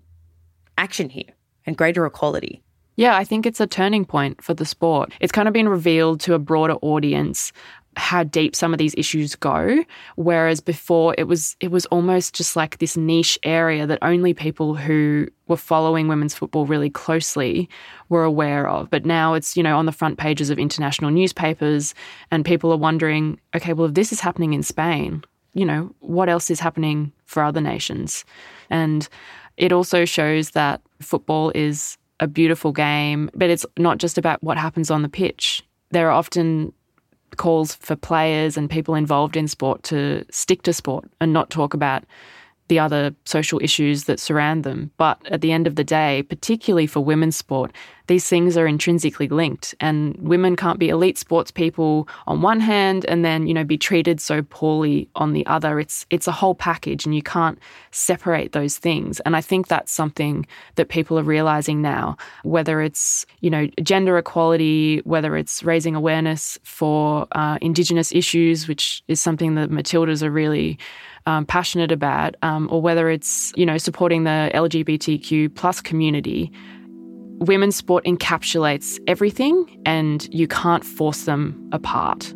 action 0.79 1.11
here 1.11 1.31
and 1.67 1.77
greater 1.77 2.07
equality? 2.07 2.63
Yeah, 2.97 3.17
I 3.17 3.25
think 3.25 3.45
it's 3.45 3.61
a 3.61 3.67
turning 3.67 4.07
point 4.07 4.43
for 4.43 4.55
the 4.55 4.65
sport. 4.65 5.13
It's 5.21 5.33
kind 5.33 5.47
of 5.47 5.53
been 5.53 5.69
revealed 5.69 6.21
to 6.21 6.35
a 6.35 6.39
broader 6.39 6.77
audience 6.81 7.53
how 7.97 8.25
deep 8.25 8.55
some 8.57 8.73
of 8.73 8.79
these 8.79 8.95
issues 8.97 9.35
go 9.37 9.85
whereas 10.17 10.61
before 10.61 11.15
it 11.19 11.25
was 11.25 11.57
it 11.61 11.71
was 11.71 11.87
almost 11.87 12.35
just 12.35 12.57
like 12.57 12.79
this 12.79 12.97
niche 12.97 13.39
area 13.43 13.87
that 13.87 13.99
only 14.03 14.35
people 14.35 14.75
who 14.75 15.27
were 15.47 15.57
following 15.57 16.09
women's 16.09 16.35
football 16.35 16.67
really 16.67 16.91
closely 16.91 17.69
were 18.09 18.25
aware 18.25 18.69
of. 18.69 18.91
But 18.91 19.05
now 19.05 19.35
it's 19.35 19.57
you 19.57 19.63
know 19.63 19.77
on 19.77 19.87
the 19.87 19.93
front 19.93 20.19
pages 20.19 20.51
of 20.51 20.59
international 20.59 21.11
newspapers 21.11 21.95
and 22.31 22.45
people 22.45 22.73
are 22.73 22.79
wondering 22.79 23.41
okay 23.55 23.73
well 23.73 23.89
if 23.89 23.95
this 23.95 24.13
is 24.13 24.21
happening 24.21 24.53
in 24.53 24.63
Spain 24.63 25.23
you 25.53 25.65
know 25.65 25.95
what 26.01 26.29
else 26.29 26.51
is 26.51 26.61
happening 26.61 27.13
for 27.27 27.43
other 27.43 27.61
nations? 27.61 28.25
And 28.71 29.09
it 29.57 29.73
also 29.73 30.05
shows 30.05 30.51
that 30.51 30.81
football 31.01 31.53
is 31.55 31.97
a 32.21 32.27
beautiful 32.27 32.73
game 32.73 33.31
but 33.35 33.51
it's 33.51 33.67
not 33.79 33.99
just 33.99 34.19
about 34.19 34.43
what 34.43 34.59
happens 34.59 34.91
on 34.91 35.03
the 35.03 35.09
pitch. 35.09 35.63
There 35.91 36.09
are 36.09 36.13
often 36.13 36.73
calls 37.37 37.75
for 37.75 37.97
players 37.97 38.57
and 38.57 38.71
people 38.71 38.95
involved 38.95 39.37
in 39.37 39.49
sport 39.49 39.83
to 39.85 40.25
stick 40.31 40.63
to 40.63 40.73
sport 40.73 41.05
and 41.21 41.33
not 41.33 41.51
talk 41.51 41.75
about 41.75 42.05
the 42.69 42.79
other 42.79 43.15
social 43.25 43.61
issues 43.63 44.05
that 44.05 44.19
surround 44.19 44.65
them. 44.65 44.91
But 44.97 45.19
at 45.31 45.41
the 45.41 45.53
end 45.53 45.67
of 45.67 45.77
the 45.77 45.85
day, 45.85 46.23
particularly 46.23 46.87
for 46.87 47.01
women's 47.01 47.37
sport, 47.37 47.73
these 48.07 48.29
things 48.29 48.57
are 48.57 48.67
intrinsically 48.67 49.29
linked 49.29 49.75
and 49.81 50.17
women 50.17 50.57
can't 50.57 50.79
be 50.79 50.89
elite 50.89 51.17
sports 51.17 51.51
people 51.51 52.09
on 52.27 52.43
one 52.43 52.61
hand 52.61 53.05
and 53.07 53.25
then, 53.25 53.47
you 53.47 53.55
know, 53.55 53.65
be 53.65 53.79
treated 53.79 54.21
so 54.21 54.43
poorly 54.43 55.09
on 55.15 55.33
the 55.33 55.47
other. 55.47 55.81
It's 55.81 56.05
it's 56.11 56.29
a 56.29 56.33
whole 56.33 56.55
package 56.55 57.07
and 57.07 57.15
you 57.15 57.23
can't 57.23 57.59
separate 57.93 58.53
those 58.53 58.77
things. 58.77 59.21
And 59.21 59.35
I 59.37 59.41
think 59.41 59.69
that's 59.69 59.91
something 59.91 60.47
that 60.75 60.89
people 60.89 61.19
are 61.19 61.23
realizing 61.23 61.81
now, 61.81 62.17
whether 62.43 62.83
it's, 62.83 63.25
you 63.41 63.51
know, 63.51 63.69
gender 63.83 64.19
equality, 64.19 64.99
whether 65.05 65.37
it's 65.37 65.63
raising 65.63 65.95
awareness 65.95 66.59
for 66.63 67.27
uh, 67.33 67.59
Indigenous 67.63 68.13
issues, 68.13 68.69
which 68.69 69.03
is 69.09 69.21
something 69.21 69.55
that 69.55 69.71
Matildas 69.71 70.23
are 70.23 70.31
really 70.31 70.79
um, 71.27 71.47
passionate 71.47 71.91
about, 71.91 72.37
um, 72.43 72.69
or 72.71 72.83
whether 72.83 73.09
it's 73.09 73.53
you 73.57 73.65
know 73.65 73.79
supporting 73.79 74.25
the 74.25 74.51
LGBTQ 74.55 75.55
plus 75.55 75.81
community, 75.81 76.53
women's 77.41 77.77
sport 77.77 78.05
encapsulates 78.05 78.99
everything, 79.07 79.81
and 79.85 80.29
you 80.33 80.47
can't 80.47 80.85
force 80.85 81.25
them 81.25 81.69
apart. 81.73 82.33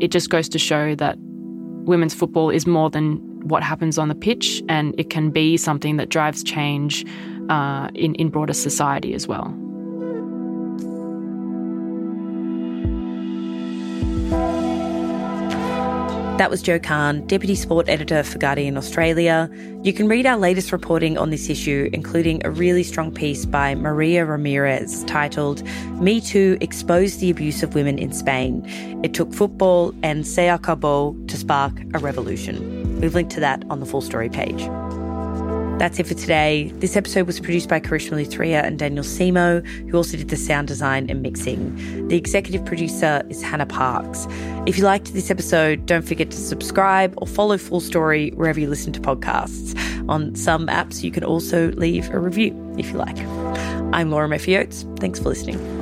It 0.00 0.10
just 0.10 0.30
goes 0.30 0.48
to 0.50 0.58
show 0.58 0.94
that 0.96 1.16
women's 1.18 2.14
football 2.14 2.50
is 2.50 2.66
more 2.66 2.90
than 2.90 3.16
what 3.48 3.62
happens 3.62 3.98
on 3.98 4.08
the 4.08 4.14
pitch, 4.14 4.62
and 4.68 4.94
it 4.98 5.10
can 5.10 5.30
be 5.30 5.56
something 5.56 5.96
that 5.96 6.08
drives 6.08 6.42
change 6.44 7.04
uh, 7.48 7.88
in 7.94 8.14
in 8.16 8.28
broader 8.28 8.52
society 8.52 9.14
as 9.14 9.26
well. 9.26 9.54
That 16.42 16.50
was 16.50 16.60
Jo 16.60 16.80
Khan, 16.80 17.24
Deputy 17.28 17.54
Sport 17.54 17.88
Editor 17.88 18.24
for 18.24 18.36
Guardian 18.36 18.76
Australia. 18.76 19.48
You 19.84 19.92
can 19.92 20.08
read 20.08 20.26
our 20.26 20.36
latest 20.36 20.72
reporting 20.72 21.16
on 21.16 21.30
this 21.30 21.48
issue, 21.48 21.88
including 21.92 22.44
a 22.44 22.50
really 22.50 22.82
strong 22.82 23.14
piece 23.14 23.46
by 23.46 23.76
Maria 23.76 24.24
Ramirez 24.24 25.04
titled 25.04 25.62
Me 26.00 26.20
Too 26.20 26.58
Exposed 26.60 27.20
the 27.20 27.30
Abuse 27.30 27.62
of 27.62 27.76
Women 27.76 27.96
in 27.96 28.12
Spain. 28.12 28.64
It 29.04 29.14
took 29.14 29.32
football 29.32 29.94
and 30.02 30.26
Se 30.26 30.48
Acabó 30.48 31.28
to 31.28 31.36
spark 31.36 31.80
a 31.94 32.00
revolution. 32.00 33.00
We've 33.00 33.14
linked 33.14 33.30
to 33.34 33.40
that 33.40 33.62
on 33.70 33.78
the 33.78 33.86
full 33.86 34.00
story 34.00 34.28
page. 34.28 34.68
That's 35.82 35.98
it 35.98 36.06
for 36.06 36.14
today. 36.14 36.70
This 36.76 36.96
episode 36.96 37.26
was 37.26 37.40
produced 37.40 37.68
by 37.68 37.80
Karishma 37.80 38.24
Luthria 38.24 38.62
and 38.62 38.78
Daniel 38.78 39.02
Simo, 39.02 39.66
who 39.88 39.96
also 39.96 40.16
did 40.16 40.28
the 40.28 40.36
sound 40.36 40.68
design 40.68 41.10
and 41.10 41.22
mixing. 41.22 42.06
The 42.06 42.16
executive 42.16 42.64
producer 42.64 43.24
is 43.28 43.42
Hannah 43.42 43.66
Parks. 43.66 44.28
If 44.64 44.78
you 44.78 44.84
liked 44.84 45.12
this 45.12 45.28
episode, 45.28 45.84
don't 45.84 46.06
forget 46.06 46.30
to 46.30 46.36
subscribe 46.36 47.14
or 47.16 47.26
follow 47.26 47.58
Full 47.58 47.80
Story 47.80 48.30
wherever 48.36 48.60
you 48.60 48.68
listen 48.68 48.92
to 48.92 49.00
podcasts. 49.00 49.76
On 50.08 50.32
some 50.36 50.68
apps, 50.68 51.02
you 51.02 51.10
can 51.10 51.24
also 51.24 51.72
leave 51.72 52.08
a 52.10 52.18
review 52.20 52.54
if 52.78 52.92
you 52.92 52.98
like. 52.98 53.18
I'm 53.92 54.12
Laura 54.12 54.28
Murphy 54.28 54.56
Oates. 54.56 54.86
Thanks 55.00 55.18
for 55.18 55.30
listening. 55.30 55.81